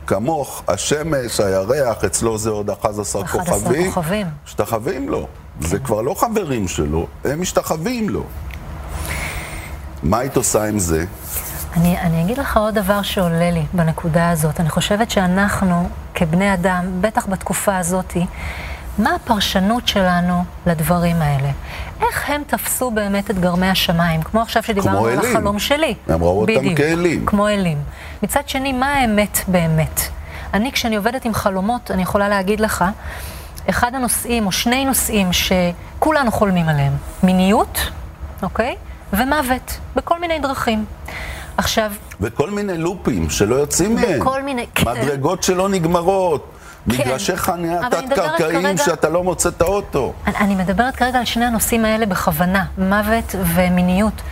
כמוך, 0.08 0.62
השמש, 0.68 1.40
הירח, 1.40 2.04
אצלו 2.04 2.38
זה 2.38 2.50
עוד 2.50 2.70
11 2.70 3.22
כוכבים. 3.22 3.40
11 3.40 3.84
כוכבים. 3.84 4.26
משתחווים 4.44 5.08
לו. 5.08 5.26
כן. 5.60 5.68
זה 5.68 5.78
כבר 5.78 6.02
לא 6.02 6.14
חברים 6.18 6.68
שלו, 6.68 7.06
הם 7.24 7.40
משתחווים 7.40 8.08
לו. 8.08 8.22
מה 10.02 10.18
היית 10.18 10.36
עושה 10.36 10.64
עם 10.64 10.78
זה? 10.78 11.04
אני, 11.76 11.98
אני 12.00 12.24
אגיד 12.24 12.38
לך 12.38 12.56
עוד 12.56 12.74
דבר 12.74 13.02
שעולה 13.02 13.50
לי 13.50 13.62
בנקודה 13.72 14.30
הזאת. 14.30 14.60
אני 14.60 14.70
חושבת 14.70 15.10
שאנחנו, 15.10 15.88
כבני 16.14 16.54
אדם, 16.54 16.84
בטח 17.00 17.26
בתקופה 17.26 17.76
הזאתי, 17.76 18.26
מה 18.98 19.14
הפרשנות 19.14 19.88
שלנו 19.88 20.44
לדברים 20.66 21.16
האלה? 21.22 21.50
איך 22.00 22.30
הם 22.30 22.42
תפסו 22.46 22.90
באמת 22.90 23.30
את 23.30 23.38
גרמי 23.38 23.68
השמיים? 23.68 24.22
כמו 24.22 24.40
עכשיו 24.40 24.62
שדיברנו 24.62 25.06
על 25.06 25.18
אלים. 25.18 25.36
החלום 25.36 25.58
שלי. 25.58 25.94
הם 26.08 26.22
ראו 26.22 26.40
אותם 26.40 26.54
בדיוק, 26.54 26.76
כאלים. 26.76 27.26
כמו 27.26 27.48
אלים. 27.48 27.78
מצד 28.22 28.48
שני, 28.48 28.72
מה 28.72 28.94
האמת 28.94 29.38
באמת? 29.48 30.00
אני, 30.54 30.72
כשאני 30.72 30.96
עובדת 30.96 31.24
עם 31.24 31.34
חלומות, 31.34 31.90
אני 31.90 32.02
יכולה 32.02 32.28
להגיד 32.28 32.60
לך, 32.60 32.84
אחד 33.70 33.94
הנושאים, 33.94 34.46
או 34.46 34.52
שני 34.52 34.84
נושאים 34.84 35.28
שכולנו 35.32 36.32
חולמים 36.32 36.68
עליהם, 36.68 36.92
מיניות, 37.22 37.78
אוקיי? 38.42 38.76
ומוות, 39.12 39.78
בכל 39.96 40.20
מיני 40.20 40.38
דרכים. 40.38 40.84
עכשיו, 41.56 41.92
וכל 42.20 42.50
מיני 42.50 42.78
לופים 42.78 43.30
שלא 43.30 43.54
יוצאים 43.54 43.94
מהם. 43.94 44.20
בכל 44.20 44.42
מיני, 44.42 44.66
כן. 44.74 44.84
מדרגות 44.90 45.42
שלא 45.42 45.68
נגמרות. 45.68 46.50
מגרשי 46.86 47.36
חניה 47.36 47.80
תת-קרקעיים 47.90 48.76
שאתה 48.76 49.08
לא 49.08 49.24
מוצא 49.24 49.48
את 49.48 49.60
האוטו. 49.60 50.12
אני, 50.26 50.36
אני 50.36 50.54
מדברת 50.54 50.96
כרגע 50.96 51.18
על 51.18 51.24
שני 51.24 51.44
הנושאים 51.44 51.84
האלה 51.84 52.06
בכוונה, 52.06 52.64
מוות 52.78 53.34
ומיניות. 53.54 54.22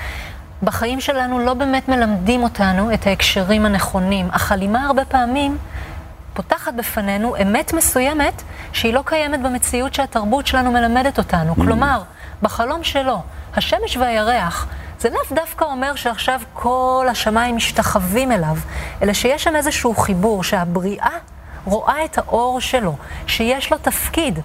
בחיים 0.62 1.00
שלנו 1.00 1.38
לא 1.38 1.54
באמת 1.54 1.88
מלמדים 1.88 2.42
אותנו 2.42 2.94
את 2.94 3.06
ההקשרים 3.06 3.66
הנכונים. 3.66 4.28
החלימה 4.32 4.86
הרבה 4.86 5.04
פעמים 5.04 5.58
פותחת 6.34 6.74
בפנינו 6.74 7.36
אמת 7.42 7.72
מסוימת 7.72 8.42
שהיא 8.72 8.94
לא 8.94 9.02
קיימת 9.04 9.42
במציאות 9.42 9.94
שהתרבות 9.94 10.46
שלנו 10.46 10.72
מלמדת 10.72 11.18
אותנו. 11.18 11.54
כלומר, 11.54 12.02
בחלום 12.42 12.84
שלו, 12.84 13.22
השמש 13.56 13.96
והירח, 13.96 14.66
זה 15.00 15.10
לאו 15.10 15.20
דווקא 15.36 15.64
אומר 15.64 15.94
שעכשיו 15.94 16.40
כל 16.52 17.06
השמיים 17.10 17.56
משתחווים 17.56 18.32
אליו, 18.32 18.56
אלא 19.02 19.12
שיש 19.12 19.44
שם 19.44 19.56
איזשהו 19.56 19.94
חיבור 19.94 20.44
שהבריאה 20.44 21.10
רואה 21.66 22.04
את 22.04 22.18
האור 22.18 22.60
שלו, 22.60 22.96
שיש 23.26 23.72
לו 23.72 23.78
תפקיד. 23.78 24.38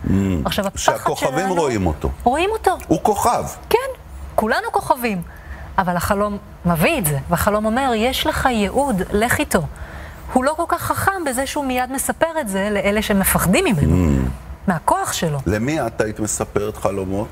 עכשיו, 0.46 0.68
הפחד 0.68 0.80
שלנו... 0.80 0.98
שהכוכבים 0.98 1.48
רואים 1.48 1.88
אותו. 1.88 2.10
רואים 2.24 2.50
אותו, 2.52 2.78
הוא 2.88 3.00
כוכב. 3.04 3.44
כן, 3.70 3.78
כולנו 4.36 4.72
כוכבים. 4.72 5.22
אבל 5.78 5.96
החלום 5.96 6.38
מביא 6.66 6.98
את 6.98 7.06
זה, 7.06 7.18
והחלום 7.30 7.66
אומר, 7.66 7.92
יש 7.96 8.28
לך 8.28 8.46
ייעוד, 8.52 9.02
לך 9.12 9.40
איתו. 9.40 9.62
הוא 10.34 10.44
לא 10.44 10.54
כל 10.58 10.64
כך 10.68 10.82
חכם 10.82 11.24
בזה 11.26 11.48
שהוא 11.48 11.66
מיד 11.66 11.92
מספר 11.92 12.40
את 12.42 12.48
זה 12.50 12.70
לאלה 12.72 13.02
שמפחדים 13.02 13.66
ממנו, 13.66 14.22
מהכוח 14.68 15.14
שלו. 15.14 15.40
למי 15.46 15.82
את 15.82 16.02
היית 16.02 16.20
מספרת 16.20 16.78
חלומות? 16.78 17.28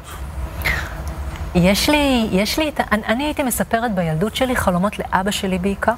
יש 1.55 1.89
לי, 1.89 2.27
יש 2.31 2.59
לי 2.59 2.69
את 2.69 2.79
ה... 2.79 2.83
אני, 2.91 3.05
אני 3.05 3.23
הייתי 3.23 3.43
מספרת 3.43 3.95
בילדות 3.95 4.35
שלי 4.35 4.55
חלומות 4.55 4.99
לאבא 4.99 5.31
שלי 5.31 5.57
בעיקר, 5.57 5.93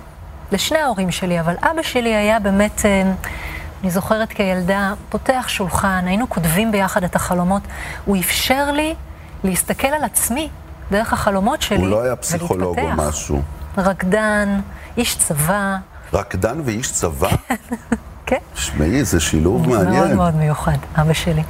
לשני 0.52 0.78
ההורים 0.78 1.12
שלי, 1.12 1.40
אבל 1.40 1.56
אבא 1.62 1.82
שלי 1.82 2.16
היה 2.16 2.40
באמת, 2.40 2.86
אה, 2.86 3.12
אני 3.84 3.92
זוכרת 3.92 4.30
כילדה, 4.30 4.94
פותח 5.10 5.46
שולחן, 5.48 6.04
היינו 6.08 6.30
כותבים 6.30 6.72
ביחד 6.72 7.04
את 7.04 7.16
החלומות. 7.16 7.62
הוא 8.06 8.18
אפשר 8.18 8.72
לי 8.72 8.96
להסתכל 9.44 9.88
על 9.88 10.04
עצמי 10.04 10.50
דרך 10.92 11.14
החלומות 11.14 11.62
שלי 11.62 11.78
הוא 11.78 11.88
לא 11.88 12.02
היה 12.02 12.16
פסיכולוג 12.16 12.80
או 12.80 12.84
ולהתפתח. 12.84 13.08
משהו. 13.08 13.42
רקדן, 13.78 14.60
איש 14.98 15.16
צבא, 15.18 15.78
רקדן 16.14 16.62
ואיש 16.66 16.92
צבא? 16.92 17.30
כן. 18.26 18.38
שמעי, 18.56 19.04
זה 19.04 19.20
שילוב 19.20 19.68
מאוד 19.68 19.84
מעניין. 19.84 20.16
מאוד 20.16 20.36
מיוחד, 20.36 20.78
אבא 20.96 21.14
שלי. 21.14 21.44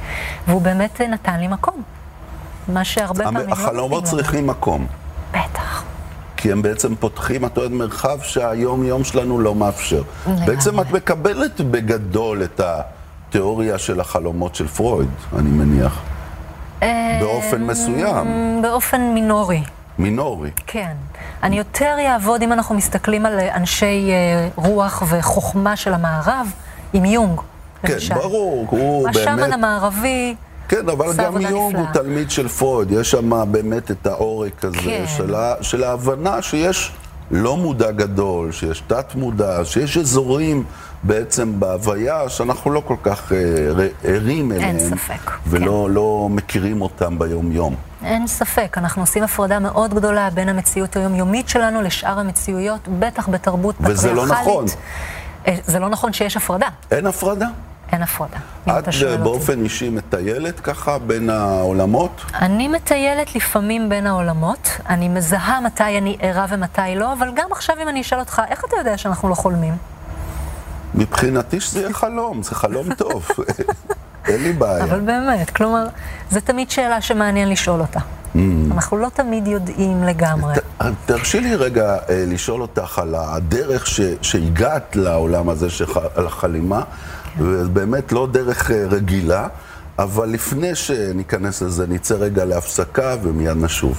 והוא 0.48 0.62
באמת 0.62 1.00
אה, 1.00 1.06
נתן 1.06 1.40
לי 1.40 1.48
מקום. 1.48 1.82
מה 2.68 2.84
שהרבה 2.84 3.24
פעמים 3.24 3.48
לא 3.48 3.52
החלומות. 3.52 4.04
צריכים 4.04 4.46
מקום. 4.46 4.86
בטח. 5.30 5.84
כי 6.42 6.52
הם 6.52 6.62
בעצם 6.62 6.94
פותחים, 6.94 7.44
את 7.44 7.56
יודעת, 7.56 7.72
מרחב 7.72 8.18
שהיום-יום 8.22 9.04
שלנו 9.04 9.40
לא 9.40 9.54
מאפשר. 9.54 10.02
בעצם 10.46 10.80
את 10.80 10.90
מקבלת 10.90 11.60
בגדול 11.60 12.42
את 12.42 12.60
התיאוריה 12.60 13.78
של 13.78 14.00
החלומות 14.00 14.54
של 14.54 14.68
פרויד, 14.68 15.08
אני 15.38 15.50
מניח. 15.50 16.00
באופן 17.20 17.62
מסוים, 17.62 18.26
באופן 18.62 19.00
מינורי. 19.00 19.62
מינורי. 19.98 20.50
כן. 20.66 20.92
אני 21.42 21.58
יותר 21.58 21.96
אעבוד 22.06 22.42
אם 22.42 22.52
אנחנו 22.52 22.74
מסתכלים 22.74 23.26
על 23.26 23.38
אה, 23.38 23.56
אנשי 23.56 24.10
אה, 24.10 24.48
רוח 24.56 25.02
וחוכמה 25.08 25.76
של 25.76 25.94
המערב, 25.94 26.46
עם 26.92 27.04
יונג, 27.04 27.40
כן, 27.82 27.92
למשל. 27.92 28.14
ברור, 28.14 28.66
הוא 28.70 29.08
השמן 29.08 29.36
באמת... 29.36 29.52
המערבי, 29.52 30.34
כן, 30.68 30.88
אבל 30.88 31.12
גם 31.16 31.40
יונג 31.40 31.76
הוא. 31.76 31.86
תלמיד 31.92 32.30
של 32.30 32.48
פרויד, 32.48 32.90
יש 32.90 33.10
שם 33.10 33.52
באמת 33.52 33.90
את 33.90 34.06
העורק 34.06 34.64
הזה 34.64 34.78
כן. 34.78 35.04
של, 35.16 35.34
ה, 35.34 35.54
של 35.60 35.84
ההבנה 35.84 36.42
שיש 36.42 36.92
לא 37.30 37.56
מודע 37.56 37.90
גדול, 37.90 38.52
שיש 38.52 38.82
תת 38.86 39.14
מודע, 39.14 39.64
שיש 39.64 39.96
אזורים 39.96 40.64
בעצם 41.02 41.60
בהוויה 41.60 42.28
שאנחנו 42.28 42.70
לא 42.70 42.82
כל 42.86 42.96
כך 43.02 43.32
אה, 43.32 43.38
ערים 44.04 44.52
אליהם. 44.52 44.78
ספק, 44.78 45.30
ולא 45.46 45.90
לא 45.90 46.28
מכירים 46.30 46.82
אותם 46.82 47.18
ביום-יום. 47.18 47.74
אין 48.04 48.26
ספק, 48.26 48.78
אנחנו 48.78 49.02
עושים 49.02 49.22
הפרדה 49.22 49.58
מאוד 49.58 49.94
גדולה 49.94 50.30
בין 50.30 50.48
המציאות 50.48 50.96
היומיומית 50.96 51.48
שלנו 51.48 51.82
לשאר 51.82 52.18
המציאויות, 52.18 52.88
בטח 52.98 53.28
בתרבות 53.28 53.74
וזה 53.80 54.08
פטריארכלית. 54.08 54.34
לא 54.34 54.40
נכון. 54.40 54.64
אה, 55.46 55.56
זה 55.66 55.78
לא 55.78 55.88
נכון 55.88 56.12
שיש 56.12 56.36
הפרדה, 56.36 56.68
אין 56.90 57.06
הפרדה? 57.06 57.46
אין 57.92 58.02
הפרדה. 58.02 58.36
את 58.64 58.68
אה, 58.68 58.76
אותי. 59.12 59.22
באופן 59.22 59.64
אישי 59.64 59.88
מטיילת 59.88 60.60
ככה 60.60 60.98
בין 60.98 61.30
העולמות? 61.30 62.22
אני 62.34 62.68
מטיילת 62.68 63.34
לפעמים 63.34 63.88
בין 63.88 64.06
העולמות, 64.06 64.70
אני 64.88 65.08
מזהה 65.08 65.60
מתי 65.60 65.98
אני 65.98 66.16
ערה 66.20 66.46
ומתי 66.48 66.80
לא, 66.96 67.12
אבל 67.12 67.28
גם 67.34 67.48
עכשיו 67.52 67.76
אם 67.82 67.88
אני 67.88 68.00
אשאל 68.00 68.18
אותך, 68.18 68.42
איך 68.48 68.64
אתה 68.68 68.76
יודע 68.76 68.98
שאנחנו 68.98 69.28
לא 69.28 69.34
חולמים? 69.34 69.74
מבחינתי 70.94 71.60
שזה 71.60 71.80
יהיה 71.80 71.92
חלום, 71.92 72.42
זה 72.42 72.54
חלום 72.54 72.94
טוב. 72.94 73.28
אין 74.28 74.42
לי 74.42 74.52
בעיה. 74.52 74.84
אבל 74.84 75.00
באמת, 75.00 75.50
כלומר, 75.50 75.84
זו 76.30 76.40
תמיד 76.44 76.70
שאלה 76.70 77.00
שמעניין 77.00 77.48
לשאול 77.48 77.80
אותה. 77.80 78.00
Mm. 78.34 78.38
אנחנו 78.74 78.96
לא 78.96 79.08
תמיד 79.14 79.46
יודעים 79.46 80.02
לגמרי. 80.02 80.54
ת- 80.54 80.82
תרשי 81.06 81.40
לי 81.40 81.54
רגע 81.54 81.84
אה, 82.08 82.24
לשאול 82.26 82.62
אותך 82.62 82.98
על 82.98 83.14
הדרך 83.18 83.86
ש, 83.86 84.00
שהגעת 84.22 84.96
לעולם 84.96 85.48
הזה 85.48 85.70
של 85.70 85.84
החלימה, 86.26 86.82
ובאמת 87.38 88.12
לא 88.12 88.28
דרך 88.32 88.70
אה, 88.70 88.86
רגילה, 88.90 89.48
אבל 89.98 90.28
לפני 90.28 90.74
שניכנס 90.74 91.62
לזה, 91.62 91.86
נצא 91.86 92.14
רגע 92.14 92.44
להפסקה 92.44 93.16
ומיד 93.22 93.56
נשוב. 93.56 93.98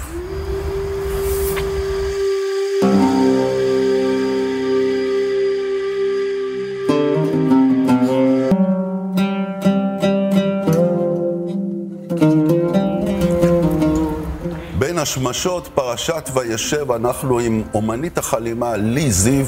בין 14.80 14.98
השמשות 14.98 15.70
פרשת 15.76 16.30
וישב, 16.34 16.92
אנחנו 16.92 17.40
עם 17.40 17.64
אומנית 17.74 18.18
החלימה 18.18 18.78
לי 18.78 19.12
זיו. 19.12 19.46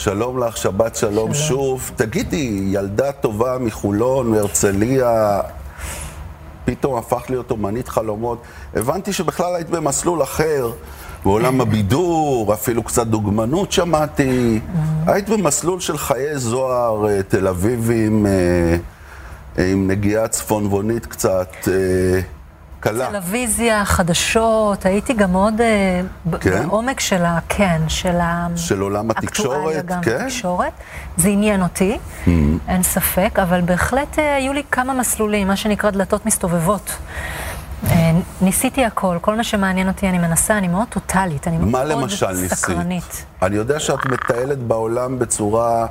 שלום 0.00 0.38
לך, 0.38 0.56
שבת 0.56 0.96
שלום, 0.96 1.14
שלום. 1.14 1.34
שוב. 1.34 1.90
תגידי, 1.96 2.68
ילדה 2.70 3.12
טובה 3.12 3.58
מחולון, 3.60 4.30
מהרצליה, 4.30 5.40
פתאום 6.64 6.98
הפכת 6.98 7.30
להיות 7.30 7.50
אומנית 7.50 7.88
חלומות. 7.88 8.42
הבנתי 8.74 9.12
שבכלל 9.12 9.54
היית 9.54 9.70
במסלול 9.70 10.22
אחר, 10.22 10.70
בעולם 11.24 11.60
הבידור, 11.62 12.54
אפילו 12.54 12.82
קצת 12.82 13.06
דוגמנות 13.06 13.72
שמעתי. 13.72 14.60
היית 15.06 15.28
במסלול 15.28 15.80
של 15.80 15.98
חיי 15.98 16.38
זוהר, 16.38 17.08
אה, 17.08 17.22
תל 17.22 17.48
אביבים, 17.48 18.26
אה, 18.26 18.32
אה, 19.58 19.72
עם 19.72 19.90
נגיעה 19.90 20.28
צפונבונית 20.28 21.06
קצת 21.06 21.52
אה, 21.68 22.20
קלה. 22.80 23.10
טלוויזיה, 23.10 23.84
חדשות, 23.84 24.86
הייתי 24.86 25.14
גם 25.14 25.32
מאוד 25.32 25.60
אה, 25.60 26.00
כן? 26.40 26.68
בעומק 26.68 27.00
של 27.00 27.24
ה... 27.24 27.38
כן, 27.48 27.82
של 27.88 28.16
ה... 28.20 28.46
של 28.56 28.80
עולם 28.80 29.10
התקשורת, 29.10 29.86
גם 29.86 30.00
כן? 30.00 30.16
Mm-hmm. 30.16 30.22
בתקשורת. 30.22 30.72
זה 31.16 31.28
עניין 31.28 31.62
אותי, 31.62 31.98
אין 32.68 32.82
ספק, 32.82 33.38
אבל 33.42 33.60
בהחלט 33.60 34.18
אה, 34.18 34.34
היו 34.34 34.52
לי 34.52 34.62
כמה 34.70 34.94
מסלולים, 34.94 35.48
מה 35.48 35.56
שנקרא 35.56 35.90
דלתות 35.90 36.26
מסתובבות. 36.26 36.96
אה, 37.84 38.10
ניסיתי 38.40 38.84
הכל, 38.84 39.16
כל 39.20 39.36
מה 39.36 39.44
שמעניין 39.44 39.88
אותי 39.88 40.08
אני 40.08 40.18
מנסה, 40.18 40.58
אני 40.58 40.68
מאוד 40.68 40.88
טוטאלית, 40.88 41.48
אני 41.48 41.56
מה 41.58 41.64
מאוד 41.66 41.86
למשל 41.86 42.26
ניסית? 42.30 42.52
סקרנית. 42.52 43.24
אני 43.42 43.56
יודע 43.56 43.80
שאת 43.80 44.06
מטיילת 44.06 44.58
בעולם 44.58 45.18
בצורה 45.18 45.86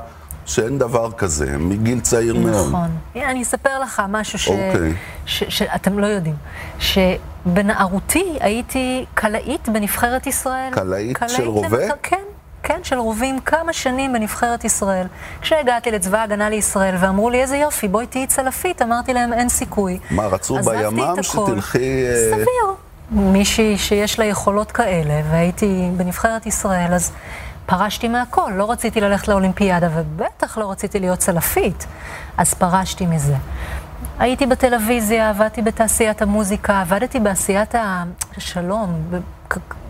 שאין 0.50 0.78
דבר 0.78 1.12
כזה, 1.12 1.58
מגיל 1.58 2.00
צעיר 2.00 2.36
מאוד. 2.36 2.68
נכון. 2.68 2.90
אני 3.16 3.44
אספר 3.44 3.80
לך 3.80 4.02
משהו 4.10 4.40
ש... 4.40 4.48
אוקיי. 4.48 4.94
ש... 5.26 5.44
שאתם 5.50 6.00
לא 6.00 6.06
יודעים. 6.06 6.36
שבנערותי 6.80 8.38
הייתי 8.40 9.06
קלעית 9.14 9.70
בנבחרת 9.70 10.28
ישראל. 10.28 10.72
קלעית 10.72 11.18
של 11.28 11.48
רובה? 11.48 11.78
כן, 12.04 12.18
כן, 12.64 12.80
של 12.84 12.98
רובים 12.98 13.40
כמה 13.40 13.74
שנים 13.74 14.14
בנבחרת 14.14 14.64
ישראל. 14.64 15.08
כשהגעתי 15.42 15.92
לצבא 15.92 16.18
ההגנה 16.18 16.50
לישראל 16.50 16.96
ואמרו 17.00 17.30
לי, 17.30 17.42
איזה 17.42 17.58
יופי, 17.58 17.88
בואי 17.88 18.08
תהיי 18.08 18.28
צלפית, 18.28 18.82
אמרתי 18.82 19.14
להם, 19.14 19.34
אין 19.34 19.50
סיכוי. 19.50 20.00
מה, 20.12 20.28
רצו 20.28 20.58
עזבתי 20.58 20.88
את 20.88 20.94
בימ"מ 20.94 21.04
הכל. 21.04 21.24
שתלכי... 21.24 22.06
אה, 22.08 22.32
סביר. 22.32 22.76
מישהי 23.12 23.78
שיש 23.78 24.20
לה 24.20 24.26
יכולות 24.26 24.72
כאלה, 24.72 25.22
והייתי 25.32 25.90
בנבחרת 25.98 26.46
ישראל, 26.46 26.94
אז 26.94 27.12
פרשתי 27.70 28.08
מהכל, 28.08 28.52
לא 28.56 28.72
רציתי 28.72 29.02
ללכת 29.02 29.28
לאולימפיאדה, 29.28 29.90
ובטח 29.94 30.58
לא 30.58 30.72
רציתי 30.72 31.00
להיות 31.00 31.20
צלפית, 31.20 31.86
אז 32.38 32.54
פרשתי 32.54 33.06
מזה. 33.06 33.36
הייתי 34.20 34.46
בטלוויזיה, 34.46 35.30
עבדתי 35.30 35.62
בתעשיית 35.62 36.22
המוזיקה, 36.22 36.82
עבדתי 36.82 37.20
בעשיית 37.20 37.76
השלום, 38.38 39.12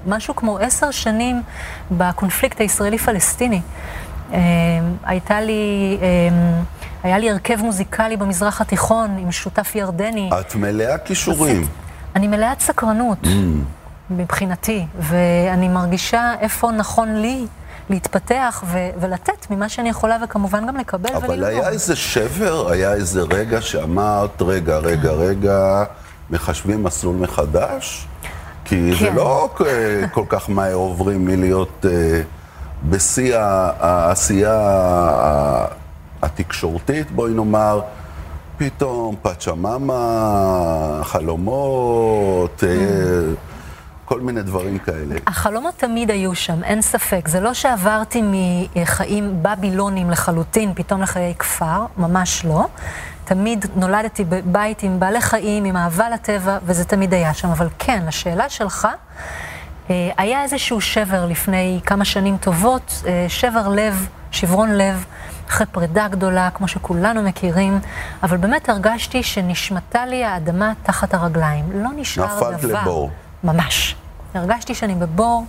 משהו 0.08 0.36
כמו 0.36 0.58
עשר 0.58 0.92
שנים 0.92 1.42
בקונפליקט 1.92 2.62
הישראלי-פלסטיני. 2.62 3.62
אה, 4.34 4.40
הייתה 5.04 5.42
לי, 5.42 5.98
אה, 6.02 6.60
היה 7.04 7.18
לי 7.18 7.30
הרכב 7.30 7.62
מוזיקלי 7.62 8.18
במזרח 8.18 8.62
התיכון 8.62 9.18
עם 9.20 9.32
שותף 9.32 9.76
ירדני. 9.76 10.30
את 10.40 10.56
מלאה 10.56 10.98
כישורים. 10.98 11.68
אני 12.16 12.28
מלאת 12.28 12.60
סקרנות, 12.60 13.24
mm. 13.24 13.28
מבחינתי, 14.10 14.86
ואני 15.00 15.68
מרגישה 15.68 16.34
איפה 16.40 16.72
נכון 16.72 17.16
לי 17.16 17.46
להתפתח 17.90 18.64
ו- 18.66 18.90
ולתת 19.00 19.52
ממה 19.52 19.70
שאני 19.70 19.90
יכולה, 19.90 20.18
וכמובן 20.24 20.68
גם 20.68 20.78
לקבל 20.78 21.10
וללמוד. 21.10 21.30
אבל 21.30 21.44
היה 21.44 21.70
איזה 21.70 21.96
שבר, 21.96 22.72
היה 22.72 22.94
איזה 22.94 23.22
רגע 23.22 23.62
שאמרת, 23.62 24.42
רגע, 24.42 24.78
רגע, 24.78 25.12
רגע, 25.12 25.84
מחשבים 26.30 26.84
מסלול 26.84 27.16
מחדש? 27.16 28.08
כי 28.66 28.92
כן. 29.00 29.06
זה 29.06 29.12
לא 29.12 29.50
כל 30.12 30.24
כך 30.30 30.50
מהר 30.50 30.74
עוברים 30.74 31.26
מלהיות 31.26 31.86
אה, 31.90 32.22
בשיא 32.90 33.38
העשייה 33.80 34.56
התקשורתית, 36.22 37.12
בואי 37.12 37.34
נאמר, 37.34 37.82
פתאום 38.58 39.16
פאצ'מאמה, 39.22 41.02
חלומות, 41.04 42.64
אה, 42.64 42.70
mm. 42.70 43.49
כל 44.10 44.22
מיני 44.22 44.42
דברים 44.42 44.78
כאלה. 44.78 45.16
החלומות 45.28 45.74
תמיד 45.78 46.12
היו 46.12 46.36
שם, 46.36 46.64
אין 46.64 46.82
ספק. 46.82 47.28
זה 47.28 47.40
לא 47.40 47.54
שעברתי 47.54 48.22
מחיים 48.24 49.44
בבילונים 49.44 50.10
לחלוטין, 50.10 50.74
פתאום 50.76 51.02
לחיי 51.02 51.34
כפר, 51.40 51.86
ממש 51.98 52.46
לא. 52.46 52.66
תמיד 53.26 53.66
נולדתי 53.76 54.24
בבית 54.24 54.84
עם 54.84 55.00
בעלי 55.00 55.22
חיים, 55.22 55.66
עם 55.66 55.78
אהבה 55.78 56.10
לטבע, 56.10 56.58
וזה 56.64 56.86
תמיד 56.86 57.14
היה 57.14 57.34
שם. 57.34 57.48
אבל 57.50 57.68
כן, 57.80 58.04
לשאלה 58.08 58.50
שלך, 58.50 58.88
אה, 59.90 60.10
היה 60.18 60.44
איזשהו 60.44 60.82
שבר 60.82 61.26
לפני 61.26 61.80
כמה 61.86 62.06
שנים 62.06 62.38
טובות, 62.38 63.04
אה, 63.08 63.26
שבר 63.28 63.68
לב, 63.68 64.08
שברון 64.32 64.72
לב, 64.72 65.06
אחרי 65.50 65.66
פרידה 65.72 66.08
גדולה, 66.08 66.50
כמו 66.54 66.68
שכולנו 66.68 67.24
מכירים, 67.24 67.80
אבל 68.24 68.38
באמת 68.38 68.70
הרגשתי 68.70 69.24
שנשמטה 69.24 70.06
לי 70.06 70.24
האדמה 70.24 70.74
תחת 70.84 71.14
הרגליים. 71.14 71.66
לא 71.74 71.90
נשאר 71.96 72.26
דבר. 72.26 72.52
נפלת 72.52 72.64
לבור. 72.64 73.10
ממש. 73.44 73.96
הרגשתי 74.34 74.76
שאני 74.76 74.96
בבור. 74.96 75.46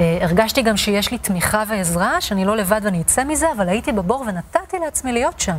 אה, 0.00 0.18
הרגשתי 0.20 0.62
גם 0.62 0.76
שיש 0.76 1.10
לי 1.10 1.18
תמיכה 1.18 1.64
ועזרה, 1.68 2.20
שאני 2.20 2.44
לא 2.44 2.56
לבד 2.56 2.80
ואני 2.84 3.00
אצא 3.00 3.24
מזה, 3.24 3.52
אבל 3.56 3.68
הייתי 3.68 3.92
בבור 3.92 4.24
ונתתי 4.28 4.78
לעצמי 4.78 5.12
להיות 5.12 5.40
שם. 5.40 5.56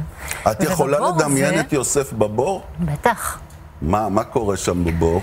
את 0.52 0.64
יכולה 0.64 0.98
לדמיין 1.00 1.56
זה... 1.56 1.60
את 1.60 1.74
יוסף 1.74 2.14
בבור? 2.14 2.62
בטח. 2.80 3.40
מה, 3.82 4.10
מה 4.10 4.24
קורה 4.24 4.58
שם 4.58 4.86
בבור? 4.86 5.22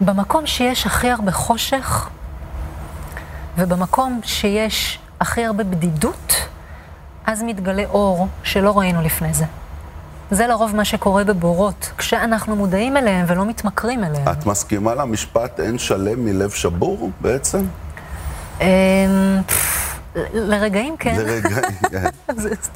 במקום 0.00 0.46
שיש 0.46 0.86
הכי 0.86 1.10
הרבה 1.10 1.32
חושך, 1.32 2.08
ובמקום 3.58 4.20
שיש 4.24 4.98
הכי 5.20 5.44
הרבה 5.44 5.64
בדידות, 5.64 6.34
אז 7.26 7.42
מתגלה 7.42 7.84
אור 7.84 8.28
שלא 8.42 8.78
ראינו 8.78 9.02
לפני 9.02 9.34
זה. 9.34 9.44
זה 10.32 10.46
לרוב 10.46 10.76
מה 10.76 10.84
שקורה 10.84 11.24
בבורות, 11.24 11.90
כשאנחנו 11.98 12.56
מודעים 12.56 12.96
אליהם 12.96 13.24
ולא 13.28 13.44
מתמכרים 13.44 14.04
אליהם. 14.04 14.28
את 14.28 14.46
מסכימה 14.46 14.94
למשפט 14.94 15.60
אין 15.60 15.78
שלם 15.78 16.24
מלב 16.24 16.50
שבור 16.50 17.10
בעצם? 17.20 17.64
אמ, 18.60 18.66
לרגעים 20.34 20.96
כן. 20.96 21.14
לרגעים, 21.18 21.78
כן. 21.90 22.08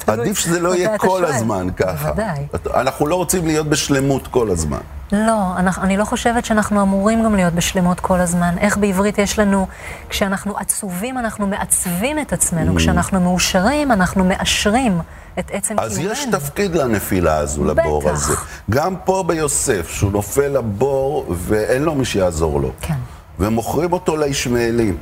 עדיף 0.11 0.37
שזה 0.37 0.59
לא 0.59 0.75
יהיה 0.75 0.97
כל 0.97 1.25
הזמן 1.25 1.67
ככה. 1.77 2.11
בוודאי. 2.11 2.47
אנחנו 2.73 3.07
לא 3.07 3.15
רוצים 3.15 3.45
להיות 3.45 3.67
בשלמות 3.67 4.27
כל 4.27 4.49
הזמן. 4.49 4.96
לא, 5.11 5.57
אני 5.81 5.97
לא 5.97 6.05
חושבת 6.05 6.45
שאנחנו 6.45 6.81
אמורים 6.81 7.23
גם 7.23 7.35
להיות 7.35 7.53
בשלמות 7.53 7.99
כל 7.99 8.19
הזמן. 8.19 8.55
איך 8.59 8.77
בעברית 8.77 9.17
יש 9.17 9.39
לנו, 9.39 9.67
כשאנחנו 10.09 10.57
עצובים 10.57 11.17
אנחנו 11.17 11.47
מעצבים 11.47 12.19
את 12.19 12.33
עצמנו, 12.33 12.73
mm. 12.73 12.77
כשאנחנו 12.77 13.21
מאושרים 13.21 13.91
אנחנו 13.91 14.23
מאשרים 14.23 14.99
את 15.39 15.51
עצם 15.53 15.75
קיומנו. 15.75 15.93
אז 15.93 15.99
יש 15.99 16.25
תפקיד 16.31 16.75
לנפילה 16.75 17.37
הזו, 17.37 17.63
לבור 17.63 18.01
בטח. 18.01 18.11
הזה. 18.11 18.33
גם 18.69 18.95
פה 19.05 19.23
ביוסף, 19.27 19.89
שהוא 19.89 20.11
נופל 20.11 20.47
לבור 20.47 21.25
ואין 21.29 21.83
לו 21.83 21.95
מי 21.95 22.05
שיעזור 22.05 22.61
לו. 22.61 22.71
כן. 22.81 22.93
ומוכרים 23.39 23.93
אותו 23.93 24.17
לישמעאלים. 24.17 24.97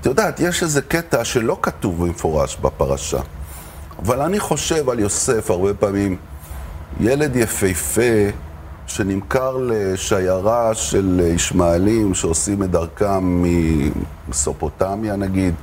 את 0.00 0.06
יודעת, 0.06 0.40
יש 0.40 0.62
איזה 0.62 0.82
קטע 0.82 1.24
שלא 1.24 1.58
כתוב 1.62 2.06
במפורש 2.06 2.56
בפרשה, 2.56 3.18
אבל 4.02 4.20
אני 4.20 4.40
חושב 4.40 4.88
על 4.88 4.98
יוסף 4.98 5.50
הרבה 5.50 5.74
פעמים, 5.74 6.16
ילד 7.00 7.36
יפהפה 7.36 8.02
שנמכר 8.86 9.56
לשיירה 9.60 10.74
של 10.74 11.20
ישמעאלים 11.34 12.14
שעושים 12.14 12.62
את 12.62 12.70
דרכם 12.70 13.42
ממסופוטמיה 14.26 15.16
נגיד. 15.16 15.54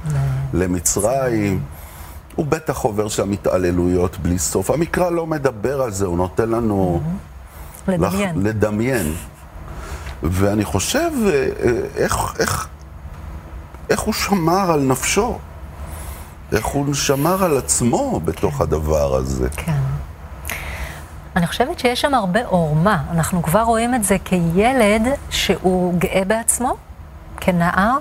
למצרים. 0.53 1.62
הוא 2.36 2.45
בטח 2.45 2.77
עובר 2.77 3.07
שם 3.07 3.31
התעללויות 3.31 4.17
בלי 4.17 4.39
סוף. 4.39 4.71
המקרא 4.71 5.09
לא 5.09 5.27
מדבר 5.27 5.81
על 5.81 5.91
זה, 5.91 6.05
הוא 6.05 6.17
נותן 6.17 6.49
לנו... 6.49 7.01
לדמיין. 7.88 8.43
לדמיין. 8.43 9.13
ואני 10.23 10.65
חושב, 10.65 11.12
אה, 11.25 11.49
אה, 11.63 11.71
איך, 11.95 12.17
איך, 12.39 12.67
איך 13.89 13.99
הוא 13.99 14.13
שמר 14.13 14.71
על 14.71 14.79
נפשו? 14.79 15.38
איך 16.51 16.65
הוא 16.65 16.93
שמר 16.93 17.43
על 17.43 17.57
עצמו 17.57 18.21
בתוך 18.25 18.55
כן. 18.57 18.63
הדבר 18.63 19.15
הזה? 19.15 19.49
כן. 19.49 19.83
אני 21.36 21.48
חושבת 21.48 21.80
שיש 21.80 22.02
שם 22.02 22.13
הרבה 22.13 22.46
עורמה. 22.46 23.04
אנחנו 23.12 23.43
כבר 23.43 23.62
רואים 23.62 23.96
את 23.96 24.04
זה 24.04 24.17
כילד 24.26 25.02
שהוא 25.30 25.93
גאה 26.00 26.22
בעצמו, 26.28 26.76
כנער. 27.38 27.98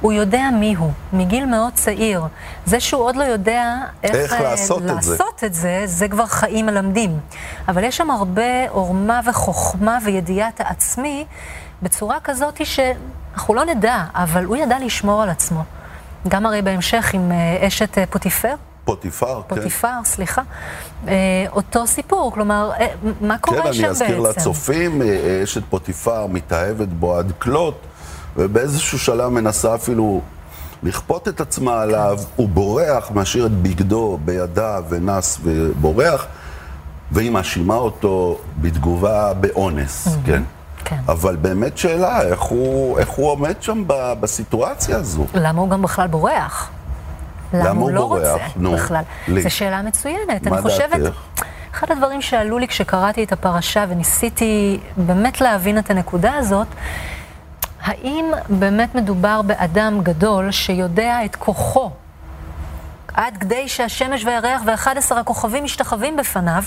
הוא 0.00 0.12
יודע 0.12 0.48
מי 0.60 0.74
הוא, 0.74 0.90
מגיל 1.12 1.46
מאוד 1.46 1.72
צעיר. 1.72 2.22
זה 2.66 2.80
שהוא 2.80 3.02
עוד 3.02 3.16
לא 3.16 3.24
יודע 3.24 3.74
איך, 4.02 4.14
איך 4.14 4.32
לעשות, 4.32 4.82
לעשות 4.82 4.82
את, 4.82 4.90
לעשות 4.90 5.38
זה. 5.38 5.46
את 5.46 5.54
זה, 5.54 5.82
זה 5.84 6.08
כבר 6.08 6.26
חיים 6.26 6.66
מלמדים. 6.66 7.20
אבל 7.68 7.84
יש 7.84 7.96
שם 7.96 8.10
הרבה 8.10 8.68
עורמה 8.68 9.20
וחוכמה 9.24 9.98
וידיעת 10.04 10.60
העצמי, 10.60 11.24
בצורה 11.82 12.20
כזאת 12.24 12.66
שאנחנו 12.66 13.54
לא 13.54 13.64
נדע, 13.64 14.04
אבל 14.14 14.44
הוא 14.44 14.56
ידע 14.56 14.78
לשמור 14.78 15.22
על 15.22 15.30
עצמו. 15.30 15.62
גם 16.28 16.46
הרי 16.46 16.62
בהמשך 16.62 17.14
עם 17.14 17.32
אה, 17.32 17.66
אשת 17.66 17.98
אה, 17.98 18.04
פוטיפר. 18.06 18.54
פוטיפר, 18.86 19.42
כן. 19.48 19.56
פוטיפר, 19.56 19.98
סליחה. 20.04 20.42
אה, 21.08 21.14
אותו 21.52 21.86
סיפור, 21.86 22.32
כלומר, 22.32 22.70
מה 23.20 23.38
קורה 23.38 23.62
כן, 23.62 23.72
שם 23.72 23.82
בעצם? 23.82 24.04
כן, 24.04 24.04
אני 24.04 24.14
אזכיר 24.14 24.18
לצופים, 24.20 25.02
אשת 25.44 25.62
פוטיפר 25.70 26.26
מתאהבת 26.26 26.88
בו 26.88 27.16
עד 27.16 27.32
כלות, 27.38 27.80
ובאיזשהו 28.36 28.98
שלב 28.98 29.28
מנסה 29.28 29.74
אפילו 29.74 30.20
לכפות 30.82 31.28
את 31.28 31.40
עצמה 31.40 31.80
עליו, 31.80 32.18
הוא 32.36 32.48
בורח, 32.48 33.10
משאיר 33.14 33.46
את 33.46 33.52
בגדו 33.52 34.18
בידיו 34.24 34.84
ונס 34.88 35.38
ובורח, 35.42 36.26
והיא 37.12 37.30
מאשימה 37.30 37.74
אותו 37.74 38.38
בתגובה 38.60 39.34
באונס, 39.34 40.06
mm-hmm. 40.06 40.26
כן? 40.26 40.42
כן. 40.84 41.00
אבל 41.08 41.36
באמת 41.36 41.78
שאלה, 41.78 42.22
איך 42.22 42.40
הוא, 42.40 42.98
איך 42.98 43.08
הוא 43.08 43.30
עומד 43.30 43.54
שם 43.60 43.84
ב, 43.86 44.12
בסיטואציה 44.20 44.96
הזו? 44.96 45.24
למה 45.34 45.60
הוא 45.60 45.70
גם 45.70 45.82
בכלל 45.82 46.06
בורח? 46.06 46.70
למה 47.52 47.80
הוא 47.80 47.90
לא 47.90 48.00
בורח? 48.00 48.32
רוצה 48.32 48.44
נו, 48.56 48.72
בכלל? 48.72 49.02
לי. 49.28 49.42
זו 49.42 49.50
שאלה 49.50 49.82
מצוינת. 49.82 50.46
מה 50.46 50.60
דעתך? 50.60 51.16
אחד 51.74 51.90
הדברים 51.90 52.22
שעלו 52.22 52.58
לי 52.58 52.68
כשקראתי 52.68 53.24
את 53.24 53.32
הפרשה 53.32 53.84
וניסיתי 53.88 54.80
באמת 54.96 55.40
להבין 55.40 55.78
את 55.78 55.90
הנקודה 55.90 56.34
הזאת, 56.34 56.66
האם 57.82 58.24
באמת 58.48 58.94
מדובר 58.94 59.42
באדם 59.42 60.00
גדול 60.02 60.50
שיודע 60.50 61.24
את 61.24 61.36
כוחו 61.36 61.90
עד 63.16 63.36
כדי 63.36 63.68
שהשמש 63.68 64.24
והירח 64.24 64.62
ואחד 64.66 64.98
עשר 64.98 65.18
הכוכבים 65.18 65.64
משתחווים 65.64 66.16
בפניו, 66.16 66.62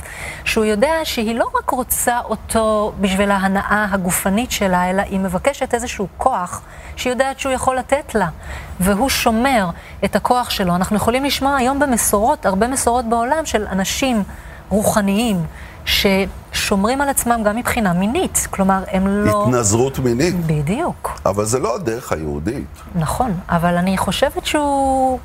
שהוא 0.45 0.65
יודע 0.65 0.93
שהיא 1.03 1.35
לא 1.35 1.49
רק 1.59 1.69
רוצה 1.69 2.19
אותו 2.19 2.93
בשביל 3.01 3.31
ההנאה 3.31 3.87
הגופנית 3.91 4.51
שלה, 4.51 4.89
אלא 4.89 5.01
היא 5.01 5.19
מבקשת 5.19 5.73
איזשהו 5.73 6.07
כוח 6.17 6.61
שהיא 6.95 7.13
יודעת 7.13 7.39
שהוא 7.39 7.53
יכול 7.53 7.77
לתת 7.77 8.15
לה, 8.15 8.27
והוא 8.79 9.09
שומר 9.09 9.69
את 10.05 10.15
הכוח 10.15 10.49
שלו. 10.49 10.75
אנחנו 10.75 10.95
יכולים 10.95 11.25
לשמוע 11.25 11.55
היום 11.55 11.79
במסורות, 11.79 12.45
הרבה 12.45 12.67
מסורות 12.67 13.05
בעולם 13.05 13.45
של 13.45 13.67
אנשים 13.67 14.23
רוחניים, 14.69 15.45
ששומרים 15.85 17.01
על 17.01 17.09
עצמם 17.09 17.41
גם 17.45 17.55
מבחינה 17.55 17.93
מינית. 17.93 18.47
כלומר, 18.49 18.83
הם 18.91 19.07
לא... 19.07 19.43
התנזרות 19.47 19.99
מינית. 19.99 20.35
בדיוק. 20.45 21.19
אבל 21.25 21.45
זה 21.45 21.59
לא 21.59 21.75
הדרך 21.75 22.11
היהודית. 22.11 22.67
נכון, 22.95 23.33
אבל 23.49 23.77
אני 23.77 23.97
חושבת 23.97 24.45
שהוא 24.45 25.19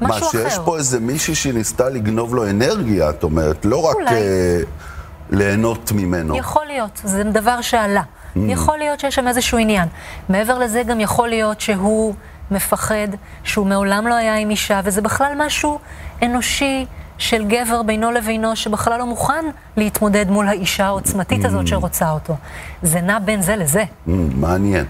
משהו 0.00 0.28
אחר. 0.28 0.42
מה, 0.44 0.50
שיש 0.50 0.58
פה 0.64 0.76
איזה 0.76 1.00
מישהי 1.00 1.34
שניסתה 1.34 1.88
לגנוב 1.88 2.34
לו 2.34 2.50
אנרגיה, 2.50 3.10
את 3.10 3.22
אומרת, 3.22 3.64
לא 3.64 3.84
רק 3.90 3.96
uh, 3.96 4.10
ליהנות 5.30 5.92
ממנו. 5.92 6.36
יכול 6.36 6.66
להיות, 6.66 7.00
זה 7.04 7.22
דבר 7.24 7.60
שעלה. 7.60 8.02
Mm. 8.02 8.38
יכול 8.48 8.78
להיות 8.78 9.00
שיש 9.00 9.14
שם 9.14 9.28
איזשהו 9.28 9.58
עניין. 9.58 9.88
מעבר 10.28 10.58
לזה, 10.58 10.82
גם 10.82 11.00
יכול 11.00 11.28
להיות 11.28 11.60
שהוא 11.60 12.14
מפחד, 12.50 13.08
שהוא 13.44 13.66
מעולם 13.66 14.06
לא 14.06 14.14
היה 14.14 14.36
עם 14.36 14.50
אישה, 14.50 14.80
וזה 14.84 15.00
בכלל 15.02 15.32
משהו 15.36 15.78
אנושי 16.22 16.86
של 17.18 17.44
גבר 17.44 17.82
בינו 17.82 18.10
לבינו, 18.10 18.56
שבכלל 18.56 18.98
לא 18.98 19.06
מוכן 19.06 19.44
להתמודד 19.76 20.30
מול 20.30 20.48
האישה 20.48 20.86
העוצמתית 20.86 21.44
הזאת 21.44 21.64
Mm. 21.64 21.68
שרוצה 21.68 22.10
אותו. 22.10 22.36
זה 22.82 23.00
נע 23.00 23.18
בין 23.18 23.42
זה 23.42 23.56
לזה. 23.56 23.82
Mm, 23.82 24.10
מעניין. 24.34 24.84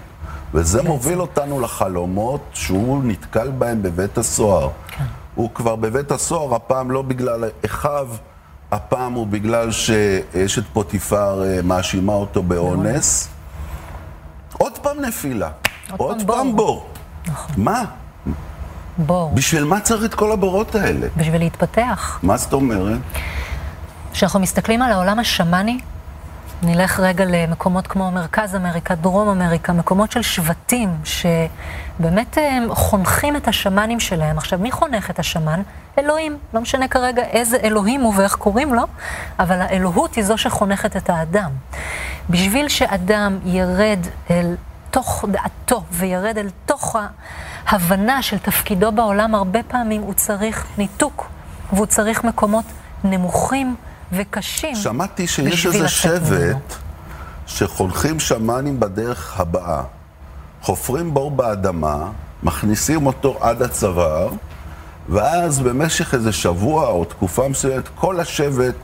וזה 0.53 0.83
מוביל 0.83 1.21
אותנו 1.21 1.59
לחלומות 1.59 2.41
שהוא 2.53 3.03
נתקל 3.03 3.51
בהם 3.51 3.83
בבית 3.83 4.17
הסוהר. 4.17 4.69
כן. 4.87 5.03
הוא 5.35 5.49
כבר 5.55 5.75
בבית 5.75 6.11
הסוהר, 6.11 6.55
הפעם 6.55 6.91
לא 6.91 7.01
בגלל 7.01 7.43
אחיו, 7.65 8.07
הפעם 8.71 9.13
הוא 9.13 9.27
בגלל 9.27 9.71
שאשת 9.71 10.63
פוטיפר 10.73 11.43
אה, 11.43 11.61
מאשימה 11.61 12.13
אותו 12.13 12.43
באונס. 12.43 13.29
עוד 14.57 14.77
פעם 14.77 15.01
נפילה. 15.01 15.49
עוד 15.97 15.99
עוד 15.99 16.17
פעם 16.17 16.27
פעם 16.27 16.55
בור. 16.55 16.85
בור. 17.25 17.35
מה? 17.57 17.83
בור. 18.97 19.31
בשביל 19.33 19.63
מה 19.63 19.79
צריך 19.79 20.03
את 20.05 20.13
כל 20.13 20.31
הבורות 20.31 20.75
האלה? 20.75 21.07
בשביל 21.17 21.41
להתפתח. 21.41 22.19
מה 22.23 22.37
זאת 22.37 22.53
אומרת? 22.53 22.99
כשאנחנו 24.13 24.39
מסתכלים 24.39 24.81
על 24.81 24.91
העולם 24.91 25.19
השמאני, 25.19 25.79
נלך 26.63 26.99
רגע 26.99 27.25
למקומות 27.25 27.87
כמו 27.87 28.11
מרכז 28.11 28.55
אמריקה, 28.55 28.95
דרום 28.95 29.29
אמריקה, 29.29 29.73
מקומות 29.73 30.11
של 30.11 30.21
שבטים 30.21 30.89
שבאמת 31.03 32.37
הם 32.41 32.75
חונכים 32.75 33.35
את 33.35 33.47
השמאנים 33.47 33.99
שלהם. 33.99 34.37
עכשיו, 34.37 34.59
מי 34.59 34.71
חונך 34.71 35.09
את 35.09 35.19
השמן? 35.19 35.61
אלוהים. 35.99 36.37
לא 36.53 36.61
משנה 36.61 36.87
כרגע 36.87 37.23
איזה 37.23 37.57
אלוהים 37.63 38.01
הוא 38.01 38.13
ואיך 38.17 38.35
קוראים 38.35 38.73
לו, 38.73 38.83
אבל 39.39 39.61
האלוהות 39.61 40.15
היא 40.15 40.23
זו 40.23 40.37
שחונכת 40.37 40.97
את 40.97 41.09
האדם. 41.09 41.51
בשביל 42.29 42.67
שאדם 42.67 43.39
ירד 43.45 43.99
אל 44.31 44.55
תוך 44.91 45.25
דעתו 45.31 45.83
וירד 45.91 46.37
אל 46.37 46.49
תוך 46.65 46.95
ההבנה 47.67 48.21
של 48.21 48.37
תפקידו 48.37 48.91
בעולם, 48.91 49.35
הרבה 49.35 49.63
פעמים 49.63 50.01
הוא 50.01 50.13
צריך 50.13 50.67
ניתוק, 50.77 51.29
והוא 51.73 51.85
צריך 51.85 52.23
מקומות 52.23 52.65
נמוכים 53.03 53.75
וקשים. 54.11 54.75
שמעתי 54.75 55.27
שיש 55.27 55.65
איזה. 55.65 55.87
שבט 55.87 56.75
שחונכים 57.47 58.19
שמנים 58.19 58.79
בדרך 58.79 59.39
הבאה. 59.39 59.83
חופרים 60.61 61.13
בור 61.13 61.31
באדמה, 61.31 62.09
מכניסים 62.43 63.05
אותו 63.07 63.37
עד 63.41 63.61
הצוואר, 63.61 64.29
ואז 65.09 65.59
במשך 65.59 66.13
איזה 66.13 66.31
שבוע 66.31 66.87
או 66.87 67.05
תקופה 67.05 67.47
מסוימת, 67.47 67.83
כל 67.95 68.19
השבט 68.19 68.75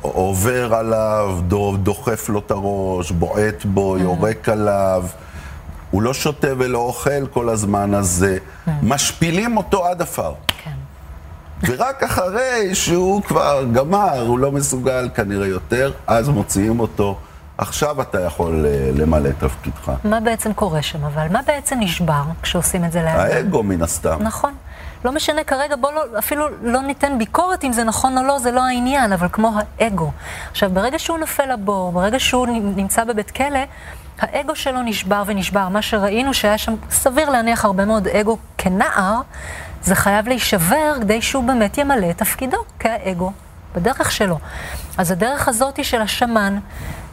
עובר 0.00 0.74
עליו, 0.74 1.38
דו- 1.48 1.76
דוחף 1.76 2.28
לו 2.28 2.38
את 2.38 2.50
הראש, 2.50 3.10
בועט 3.10 3.64
בו, 3.64 3.98
יורק 3.98 4.48
עליו. 4.48 5.04
הוא 5.90 6.02
לא 6.02 6.14
שותה 6.14 6.48
ולא 6.58 6.78
אוכל 6.78 7.26
כל 7.26 7.48
הזמן 7.48 7.94
הזה. 7.94 8.38
משפילים 8.82 9.56
אותו 9.56 9.86
עד 9.86 10.02
עפר. 10.02 10.32
כן. 10.64 10.70
ורק 11.66 12.02
אחרי 12.02 12.74
שהוא 12.74 13.22
כבר 13.22 13.64
גמר, 13.72 14.20
הוא 14.20 14.38
לא 14.38 14.52
מסוגל 14.52 15.08
כנראה 15.14 15.46
יותר, 15.46 15.92
אז 16.06 16.28
מוציאים 16.28 16.80
אותו. 16.80 17.18
עכשיו 17.58 18.02
אתה 18.02 18.20
יכול 18.20 18.66
אה, 18.66 18.90
למלא 18.94 19.28
את 19.28 19.34
תפקידך. 19.38 19.92
מה 20.04 20.20
בעצם 20.20 20.52
קורה 20.52 20.82
שם, 20.82 21.04
אבל 21.04 21.26
מה 21.30 21.40
בעצם 21.46 21.76
נשבר 21.80 22.22
כשעושים 22.42 22.84
את 22.84 22.92
זה 22.92 23.02
לאדם? 23.02 23.18
האגו 23.18 23.62
מן 23.62 23.82
הסתם. 23.82 24.22
נכון. 24.22 24.54
לא 25.04 25.12
משנה 25.12 25.44
כרגע, 25.44 25.76
בוא 25.76 25.92
לא, 25.92 26.04
אפילו 26.18 26.46
לא 26.62 26.82
ניתן 26.82 27.18
ביקורת 27.18 27.64
אם 27.64 27.72
זה 27.72 27.84
נכון 27.84 28.18
או 28.18 28.22
לא, 28.22 28.38
זה 28.38 28.50
לא 28.50 28.64
העניין, 28.64 29.12
אבל 29.12 29.26
כמו 29.32 29.52
האגו. 29.78 30.10
עכשיו, 30.50 30.70
ברגע 30.70 30.98
שהוא 30.98 31.18
נופל 31.18 31.52
לבור, 31.52 31.92
ברגע 31.92 32.20
שהוא 32.20 32.46
נמצא 32.76 33.04
בבית 33.04 33.30
כלא, 33.30 33.58
האגו 34.18 34.56
שלו 34.56 34.82
נשבר 34.82 35.22
ונשבר. 35.26 35.68
מה 35.68 35.82
שראינו 35.82 36.34
שהיה 36.34 36.58
שם, 36.58 36.74
סביר 36.90 37.30
להניח 37.30 37.64
הרבה 37.64 37.84
מאוד 37.84 38.08
אגו 38.08 38.38
כנער, 38.58 39.20
זה 39.84 39.94
חייב 39.94 40.28
להישבר 40.28 40.94
כדי 41.00 41.22
שהוא 41.22 41.44
באמת 41.44 41.78
ימלא 41.78 42.10
את 42.10 42.18
תפקידו 42.18 42.56
כהאגו, 42.78 43.32
בדרך 43.74 44.12
שלו. 44.12 44.38
אז 44.98 45.10
הדרך 45.10 45.48
הזאת 45.48 45.84
של 45.84 46.00
השמן, 46.02 46.58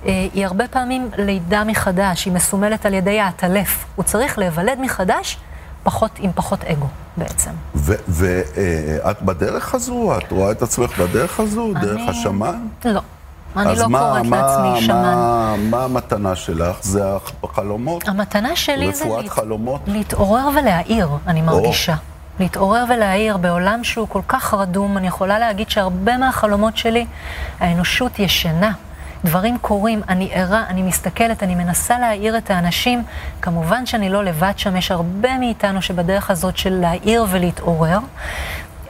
אה, 0.05 0.27
היא 0.33 0.45
הרבה 0.45 0.67
פעמים 0.67 1.09
לידה 1.17 1.63
מחדש, 1.63 2.25
היא 2.25 2.33
מסומלת 2.33 2.85
על 2.85 2.93
ידי 2.93 3.19
העטלף. 3.19 3.85
הוא 3.95 4.03
צריך 4.05 4.37
להיוולד 4.39 4.77
מחדש, 4.81 5.37
פחות, 5.83 6.11
עם 6.19 6.31
פחות 6.35 6.63
אגו 6.63 6.87
בעצם. 7.17 7.51
ואת 7.75 9.21
בדרך 9.21 9.75
הזו? 9.75 10.17
את 10.17 10.31
רואה 10.31 10.51
את 10.51 10.61
עצמך 10.61 10.99
בדרך 10.99 11.39
הזו? 11.39 11.73
דרך 11.81 11.95
אני- 12.01 12.09
השמן? 12.09 12.67
לא. 12.85 13.01
אני 13.57 13.75
לא 13.79 13.89
מה- 13.89 13.99
קוראת 13.99 14.25
מה- 14.25 14.41
לעצמי 14.41 14.81
שמן. 14.85 14.95
מה- 14.95 15.55
מה 15.69 15.83
המתנה 15.83 16.35
שלך? 16.35 16.77
זה 16.81 17.03
החלומות? 17.43 18.07
המתנה 18.07 18.55
שלי 18.55 18.93
זה 18.93 19.03
רפואת 19.03 19.29
חלומות? 19.29 19.81
להתעורר 19.87 20.49
ולהעיר, 20.59 21.09
אני 21.27 21.41
מרגישה. 21.41 21.95
להתעורר 22.39 22.85
ולהעיר 22.89 23.37
בעולם 23.37 23.83
שהוא 23.83 24.07
כל 24.07 24.21
כך 24.27 24.53
רדום, 24.53 24.97
אני 24.97 25.07
יכולה 25.07 25.39
להגיד 25.39 25.69
שהרבה 25.69 26.17
מהחלומות 26.17 26.77
שלי, 26.77 27.05
האנושות 27.59 28.19
ישנה. 28.19 28.71
דברים 29.25 29.57
קורים, 29.61 30.01
אני 30.09 30.29
ערה, 30.33 30.63
אני 30.67 30.81
מסתכלת, 30.81 31.43
אני 31.43 31.55
מנסה 31.55 31.99
להעיר 31.99 32.37
את 32.37 32.51
האנשים. 32.51 33.03
כמובן 33.41 33.85
שאני 33.85 34.09
לא 34.09 34.23
לבד 34.23 34.53
שם, 34.57 34.75
יש 34.75 34.91
הרבה 34.91 35.37
מאיתנו 35.37 35.81
שבדרך 35.81 36.31
הזאת 36.31 36.57
של 36.57 36.73
להעיר 36.73 37.25
ולהתעורר. 37.29 37.99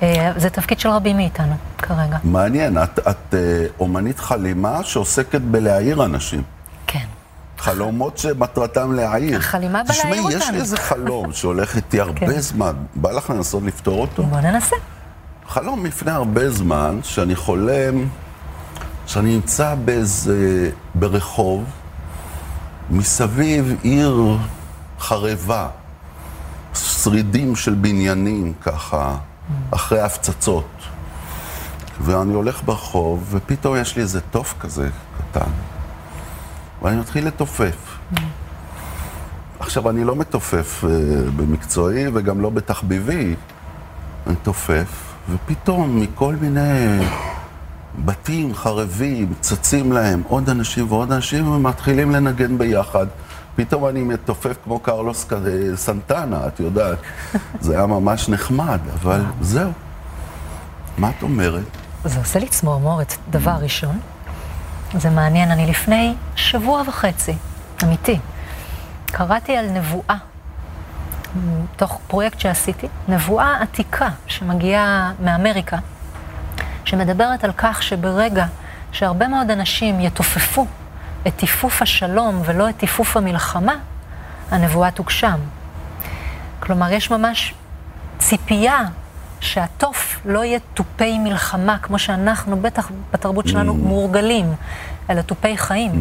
אה, 0.02 0.32
זה 0.36 0.50
תפקיד 0.50 0.80
של 0.80 0.90
רבים 0.90 1.18
מאיתנו 1.18 1.54
כרגע. 1.78 2.18
מעניין, 2.24 2.78
את, 2.84 3.00
את 3.00 3.34
אה, 3.34 3.66
אומנית 3.80 4.20
חלימה 4.20 4.84
שעוסקת 4.84 5.42
בלהעיר 5.42 6.06
אנשים. 6.06 6.44
חלומות 7.60 8.18
שמטרתם 8.18 8.94
להעיר. 8.94 9.38
החלימה 9.38 9.84
בלהעיר 9.84 10.02
תשמעי, 10.02 10.34
יש 10.34 10.42
אותנו. 10.42 10.52
לי 10.56 10.62
איזה 10.62 10.78
חלום 10.78 11.34
שהולך 11.38 11.76
איתי 11.76 12.00
הרבה 12.00 12.20
כן. 12.20 12.40
זמן. 12.40 12.74
בא 12.96 13.12
לך 13.12 13.30
לנסות 13.30 13.64
לפתור 13.64 14.02
אותו? 14.02 14.24
בוא 14.24 14.40
ננסה. 14.40 14.76
חלום 15.48 15.86
לפני 15.86 16.12
הרבה 16.12 16.50
זמן, 16.50 17.00
שאני 17.04 17.36
חולם, 17.36 18.08
שאני 19.08 19.36
נמצא 19.36 19.76
באיזה, 19.86 20.70
ברחוב, 20.96 21.64
מסביב 22.90 23.76
עיר 23.82 24.38
חרבה, 25.00 25.68
שרידים 26.74 27.56
של 27.56 27.74
בניינים 27.74 28.54
ככה, 28.62 29.16
אחרי 29.72 30.02
הפצצות. 30.02 30.68
ואני 32.02 32.34
הולך 32.34 32.64
ברחוב, 32.64 33.28
ופתאום 33.30 33.76
יש 33.78 33.96
לי 33.96 34.02
איזה 34.02 34.22
תוף 34.22 34.54
כזה 34.60 34.90
קטן, 35.18 35.50
ואני 36.82 36.96
מתחיל 37.00 37.28
לתופף. 37.28 37.98
עכשיו, 39.60 39.90
אני 39.90 40.04
לא 40.04 40.16
מתופף 40.16 40.84
אה, 40.84 40.90
במקצועי 41.36 42.06
וגם 42.14 42.42
לא 42.42 42.50
בתחביבי, 42.50 43.36
אני 44.28 44.36
תופף, 44.44 45.14
ופתאום 45.30 46.00
מכל 46.02 46.36
מיני 46.42 47.00
בתים 48.06 48.54
חרבים 48.56 49.34
צצים 49.42 49.92
להם 49.92 50.22
עוד 50.28 50.50
אנשים 50.50 50.86
ועוד 50.92 51.12
אנשים, 51.12 51.48
ומתחילים 51.52 52.12
לנגן 52.12 52.58
ביחד. 52.58 53.06
פתאום 53.56 53.86
אני 53.88 54.04
מתופף 54.04 54.56
כמו 54.64 54.80
קרלוס 54.80 55.24
ק- 55.26 55.34
סנטנה, 55.76 56.48
את 56.48 56.60
יודעת. 56.60 56.98
זה 57.62 57.78
היה 57.78 57.86
ממש 57.86 58.30
נחמד, 58.30 58.80
אבל 58.94 59.22
זהו. 59.42 59.72
מה 60.98 61.10
את 61.18 61.24
אומרת? 61.24 61.64
זה 62.06 62.20
עושה 62.20 62.40
לי 62.40 62.48
צמרמורת, 62.48 63.14
דבר 63.30 63.52
ראשון. 63.62 64.00
זה 64.94 65.10
מעניין, 65.10 65.52
אני 65.52 65.68
לפני 65.68 66.16
שבוע 66.36 66.82
וחצי, 66.88 67.34
אמיתי, 67.84 68.20
קראתי 69.06 69.58
על 69.58 69.70
נבואה, 69.70 70.16
תוך 71.76 72.00
פרויקט 72.08 72.40
שעשיתי, 72.40 72.88
נבואה 73.08 73.62
עתיקה 73.62 74.10
שמגיעה 74.28 75.12
מאמריקה, 75.20 75.78
שמדברת 76.86 77.44
על 77.44 77.52
כך 77.58 77.84
שברגע 77.84 78.46
שהרבה 78.92 79.28
מאוד 79.28 79.52
אנשים 79.52 80.00
יתופפו 80.00 80.66
את 81.28 81.36
טיפוף 81.36 81.82
השלום 81.82 82.42
ולא 82.46 82.70
את 82.70 82.78
טיפוף 82.78 83.18
המלחמה, 83.18 83.76
הנבואה 84.52 84.92
תוגשם. 84.92 85.40
כלומר, 86.60 86.92
יש 86.92 87.12
ממש 87.12 87.54
ציפייה 88.20 88.86
שהתוף 89.40 90.20
לא 90.26 90.44
יהיה 90.44 90.60
תופי 90.74 91.18
מלחמה, 91.20 91.78
כמו 91.78 92.00
שאנחנו, 92.00 92.62
בטח 92.62 92.92
בתרבות 93.14 93.48
שלנו, 93.48 93.74
מורגלים, 93.74 94.54
אלא 95.10 95.22
תופי 95.22 95.58
חיים. 95.58 95.92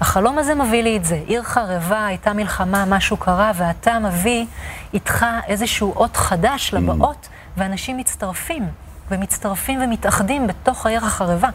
החלום 0.00 0.38
הזה 0.38 0.54
מביא 0.54 0.82
לי 0.82 0.96
את 0.96 1.04
זה. 1.04 1.20
עיר 1.26 1.42
חרבה, 1.42 2.06
הייתה 2.06 2.32
מלחמה, 2.32 2.84
משהו 2.84 3.16
קרה, 3.16 3.52
ואתה 3.54 3.98
מביא 3.98 4.46
איתך 4.94 5.26
איזשהו 5.46 5.92
אות 5.96 6.16
חדש 6.16 6.74
לבאות, 6.74 7.28
ואנשים 7.56 7.96
מצטרפים, 7.96 8.66
ומצטרפים 9.10 9.80
ומתאחדים 9.82 10.46
בתוך 10.46 10.86
העיר 10.86 11.04
החרבה. 11.04 11.48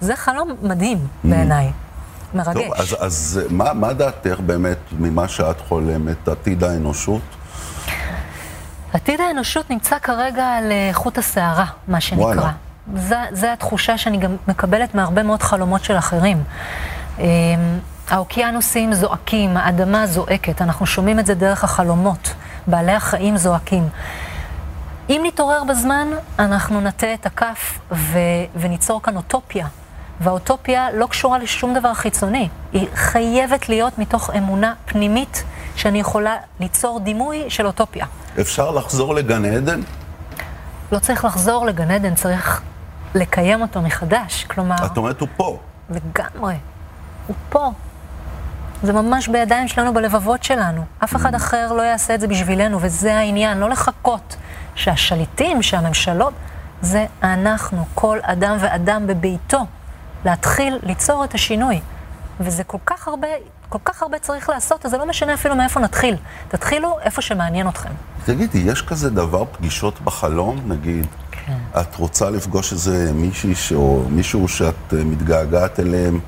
זה 0.00 0.16
חלום 0.16 0.54
מדהים 0.62 0.98
בעיניי. 1.24 1.70
מרגש. 2.34 2.54
טוב, 2.54 2.74
אז, 2.74 2.96
אז 3.00 3.40
מה, 3.50 3.72
מה 3.72 3.92
דעתך 3.92 4.40
באמת 4.46 4.78
ממה 4.98 5.28
שאת 5.28 5.60
חולמת, 5.60 6.28
עתיד 6.28 6.64
האנושות? 6.64 7.22
עתיד 8.94 9.20
האנושות 9.20 9.70
נמצא 9.70 9.98
כרגע 9.98 10.46
על 10.46 10.72
אה, 10.72 10.90
חוט 10.92 11.18
השערה, 11.18 11.64
מה 11.88 12.00
שנקרא. 12.00 12.24
וואלה. 12.24 12.50
זה 13.32 13.52
התחושה 13.52 13.98
שאני 13.98 14.18
גם 14.18 14.36
מקבלת 14.48 14.94
מהרבה 14.94 15.22
מאוד 15.22 15.42
חלומות 15.42 15.84
של 15.84 15.98
אחרים. 15.98 16.42
אה, 17.18 17.24
האוקיינוסים 18.08 18.94
זועקים, 18.94 19.56
האדמה 19.56 20.06
זועקת, 20.06 20.62
אנחנו 20.62 20.86
שומעים 20.86 21.18
את 21.18 21.26
זה 21.26 21.34
דרך 21.34 21.64
החלומות. 21.64 22.34
בעלי 22.66 22.92
החיים 22.92 23.36
זועקים. 23.36 23.88
אם 25.10 25.22
נתעורר 25.24 25.64
בזמן, 25.64 26.08
אנחנו 26.38 26.80
נטה 26.80 27.14
את 27.14 27.26
הכף 27.26 27.78
ו- 27.92 28.18
וניצור 28.56 29.02
כאן 29.02 29.16
אוטופיה. 29.16 29.66
והאוטופיה 30.20 30.88
לא 30.92 31.06
קשורה 31.06 31.38
לשום 31.38 31.74
דבר 31.74 31.94
חיצוני. 31.94 32.48
היא 32.72 32.88
חייבת 32.94 33.68
להיות 33.68 33.98
מתוך 33.98 34.30
אמונה 34.30 34.74
פנימית 34.86 35.44
שאני 35.76 36.00
יכולה 36.00 36.36
ליצור 36.60 37.00
דימוי 37.00 37.44
של 37.48 37.66
אוטופיה. 37.66 38.06
אפשר 38.40 38.70
לחזור 38.70 39.14
לגן 39.14 39.44
עדן? 39.44 39.80
לא 40.92 40.98
צריך 40.98 41.24
לחזור 41.24 41.66
לגן 41.66 41.90
עדן, 41.90 42.14
צריך 42.14 42.62
לקיים 43.14 43.62
אותו 43.62 43.82
מחדש. 43.82 44.44
כלומר... 44.44 44.76
את 44.86 44.96
אומרת, 44.96 45.20
הוא 45.20 45.28
פה. 45.36 45.58
לגמרי. 45.90 46.54
הוא 47.26 47.36
פה. 47.48 47.70
זה 48.82 48.92
ממש 48.92 49.28
בידיים 49.28 49.68
שלנו, 49.68 49.94
בלבבות 49.94 50.42
שלנו. 50.42 50.84
אף 51.04 51.16
אחד 51.16 51.34
אחר 51.34 51.72
לא 51.72 51.82
יעשה 51.82 52.14
את 52.14 52.20
זה 52.20 52.26
בשבילנו, 52.26 52.78
וזה 52.80 53.16
העניין, 53.16 53.58
לא 53.58 53.70
לחכות 53.70 54.36
שהשליטים, 54.74 55.62
שהממשלות, 55.62 56.32
זה 56.82 57.06
אנחנו, 57.22 57.84
כל 57.94 58.18
אדם 58.22 58.56
ואדם 58.60 59.06
בביתו, 59.06 59.58
להתחיל 60.24 60.78
ליצור 60.82 61.24
את 61.24 61.34
השינוי. 61.34 61.80
וזה 62.40 62.64
כל 62.64 62.78
כך 62.86 63.08
הרבה, 63.08 63.28
כל 63.68 63.78
כך 63.84 64.02
הרבה 64.02 64.18
צריך 64.18 64.48
לעשות, 64.48 64.84
אז 64.84 64.90
זה 64.90 64.98
לא 64.98 65.06
משנה 65.06 65.34
אפילו 65.34 65.56
מאיפה 65.56 65.80
נתחיל. 65.80 66.16
תתחילו 66.48 66.96
איפה 67.02 67.22
שמעניין 67.22 67.68
אתכם. 67.68 67.90
תגידי, 68.24 68.58
יש 68.58 68.82
כזה 68.82 69.10
דבר 69.10 69.44
פגישות 69.44 70.00
בחלום, 70.00 70.60
נגיד? 70.66 71.06
כן. 71.30 71.80
את 71.80 71.96
רוצה 71.96 72.30
לפגוש 72.30 72.72
איזה 72.72 73.12
מישהי 73.12 73.54
או 73.74 74.04
מישהו 74.10 74.48
שאת 74.48 74.74
אה, 74.92 75.04
מתגעגעת 75.04 75.80
אליהם, 75.80 76.20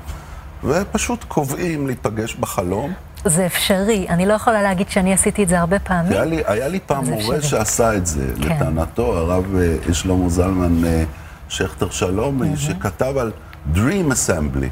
ופשוט 0.63 1.23
קובעים 1.23 1.87
להיפגש 1.87 2.35
בחלום? 2.35 2.93
זה 3.25 3.45
אפשרי. 3.45 4.05
אני 4.09 4.25
לא 4.25 4.33
יכולה 4.33 4.61
להגיד 4.61 4.89
שאני 4.89 5.13
עשיתי 5.13 5.43
את 5.43 5.49
זה 5.49 5.59
הרבה 5.59 5.79
פעמים. 5.79 6.11
היה 6.11 6.25
לי, 6.25 6.43
היה 6.45 6.67
לי 6.67 6.79
פעם 6.85 7.05
מורה 7.05 7.41
שעשה 7.41 7.95
את 7.95 8.07
זה, 8.07 8.33
כן. 8.41 8.55
לטענתו, 8.55 9.17
הרב 9.17 9.55
אה, 9.55 9.93
שלמה 9.93 10.29
זלמן 10.29 10.85
אה, 10.85 11.03
שכטר 11.49 11.89
שלום, 11.89 12.41
mm-hmm. 12.41 12.57
שכתב 12.57 13.17
על 13.17 13.31
Dream 13.73 14.11
Assembly. 14.11 14.69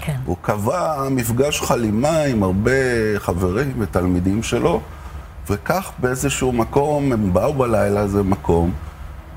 כן. 0.00 0.16
הוא 0.24 0.36
קבע 0.42 1.08
מפגש 1.10 1.60
חלימה 1.60 2.18
עם 2.18 2.42
הרבה 2.42 2.70
חברים 3.18 3.72
ותלמידים 3.78 4.42
שלו, 4.42 4.80
וכך 5.50 5.92
באיזשהו 5.98 6.52
מקום, 6.52 7.12
הם 7.12 7.32
באו 7.32 7.54
בלילה 7.54 7.90
לאיזה 7.90 8.22
מקום, 8.22 8.72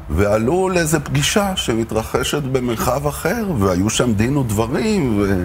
ועלו 0.10 0.70
לאיזו 0.70 1.00
פגישה 1.04 1.56
שמתרחשת 1.56 2.44
במרחב 2.44 3.08
אחר, 3.08 3.46
והיו 3.60 3.90
שם 3.90 4.14
דין 4.14 4.38
ודברים 4.38 5.20
ו... 5.22 5.44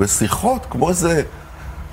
ושיחות, 0.00 0.66
כמו 0.70 0.88
איזה 0.88 1.22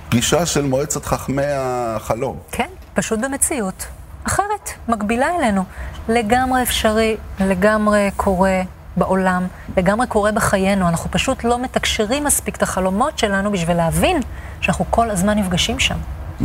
פגישה 0.10 0.46
של 0.46 0.66
מועצת 0.66 1.06
חכמי 1.06 1.46
החלום. 1.46 2.38
כן, 2.52 2.68
פשוט 2.94 3.20
במציאות. 3.20 3.86
אחרת, 4.24 4.70
מקבילה 4.88 5.36
אלינו. 5.36 5.64
לגמרי 6.10 6.64
אפשרי, 6.64 7.18
לגמרי 7.40 8.10
קורה 8.16 8.62
בעולם, 8.98 9.48
לגמרי 9.78 10.08
קורה 10.08 10.32
בחיינו. 10.32 10.88
אנחנו 10.88 11.12
פשוט 11.12 11.44
לא 11.44 11.60
מתקשרים 11.60 12.24
מספיק 12.24 12.56
את 12.56 12.64
החלומות 12.64 13.20
שלנו 13.20 13.52
בשביל 13.52 13.78
להבין 13.78 14.22
שאנחנו 14.62 14.86
כל 14.90 15.10
הזמן 15.10 15.38
נפגשים 15.38 15.80
שם. 15.80 15.98
Mm, 16.40 16.44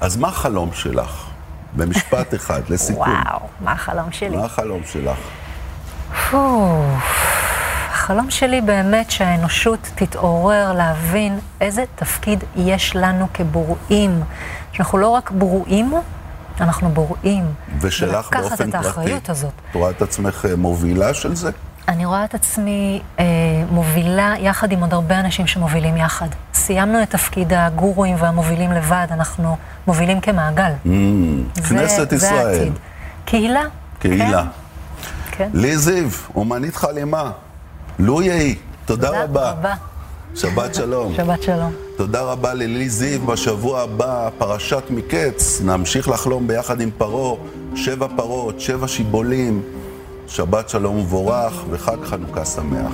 אז 0.00 0.16
מה 0.16 0.28
החלום 0.28 0.72
שלך? 0.72 1.26
במשפט 1.76 2.34
אחד, 2.38 2.62
לסיכום. 2.68 3.08
וואו, 3.08 3.40
מה 3.60 3.72
החלום 3.72 4.12
שלי? 4.12 4.36
מה 4.36 4.44
החלום 4.44 4.80
שלך? 4.84 5.18
החלום 7.90 8.30
שלי 8.30 8.60
באמת 8.60 9.10
שהאנושות 9.10 9.78
תתעורר 9.94 10.72
להבין 10.72 11.38
איזה 11.60 11.84
תפקיד 11.94 12.44
יש 12.56 12.96
לנו 12.96 13.26
כבוראים. 13.34 14.22
שאנחנו 14.72 14.98
לא 14.98 15.08
רק 15.08 15.30
ברואים, 15.30 15.94
אנחנו 16.60 16.88
בוראים. 16.88 17.44
ושלך 17.80 18.30
באופן 18.32 18.70
פרטי. 18.70 19.16
את 19.16 19.30
רואה 19.74 19.90
את 19.90 20.02
עצמך 20.02 20.46
אה, 20.48 20.56
מובילה 20.56 21.14
של 21.14 21.34
זה? 21.34 21.50
אני 21.88 22.04
רואה 22.04 22.24
את 22.24 22.34
עצמי 22.34 23.02
אה, 23.18 23.24
מובילה 23.70 24.34
יחד 24.38 24.72
עם 24.72 24.80
עוד 24.80 24.92
הרבה 24.92 25.20
אנשים 25.20 25.46
שמובילים 25.46 25.96
יחד. 25.96 26.28
סיימנו 26.54 27.02
את 27.02 27.10
תפקיד 27.10 27.52
הגורואים 27.52 28.16
והמובילים 28.18 28.72
לבד, 28.72 29.06
אנחנו 29.10 29.56
מובילים 29.86 30.20
כמעגל. 30.20 30.72
Mm, 30.84 30.88
זה, 31.54 31.62
כנסת 31.62 32.10
זה 32.10 32.16
ישראל. 32.16 32.46
העתיד. 32.46 32.72
קהילה. 33.24 33.62
קהילה. 33.98 34.44
כן. 35.30 35.36
כן. 35.36 35.48
לי 35.54 35.76
זיו, 35.78 36.08
אומנית 36.34 36.76
חלימה. 36.76 37.30
לו 37.98 38.22
יהי, 38.22 38.54
תודה, 38.84 39.06
תודה 39.06 39.24
רבה. 39.24 39.50
רבה. 39.50 39.74
שבת 40.34 40.74
שלום. 40.74 41.14
שבת 41.16 41.42
שלום. 41.42 41.72
תודה 41.96 42.22
רבה 42.22 42.54
ללי 42.54 42.88
זיו. 42.88 43.26
בשבוע 43.26 43.80
הבא, 43.80 44.28
פרשת 44.38 44.82
מקץ, 44.90 45.60
נמשיך 45.64 46.08
לחלום 46.08 46.46
ביחד 46.46 46.80
עם 46.80 46.90
פרעה, 46.98 47.36
שבע 47.74 48.06
פרות, 48.16 48.60
שבע 48.60 48.88
שיבולים. 48.88 49.62
שבת 50.28 50.68
שלום 50.68 50.96
ומבורך 50.96 51.64
וחג 51.70 52.04
חנוכה 52.04 52.44
שמח. 52.44 52.92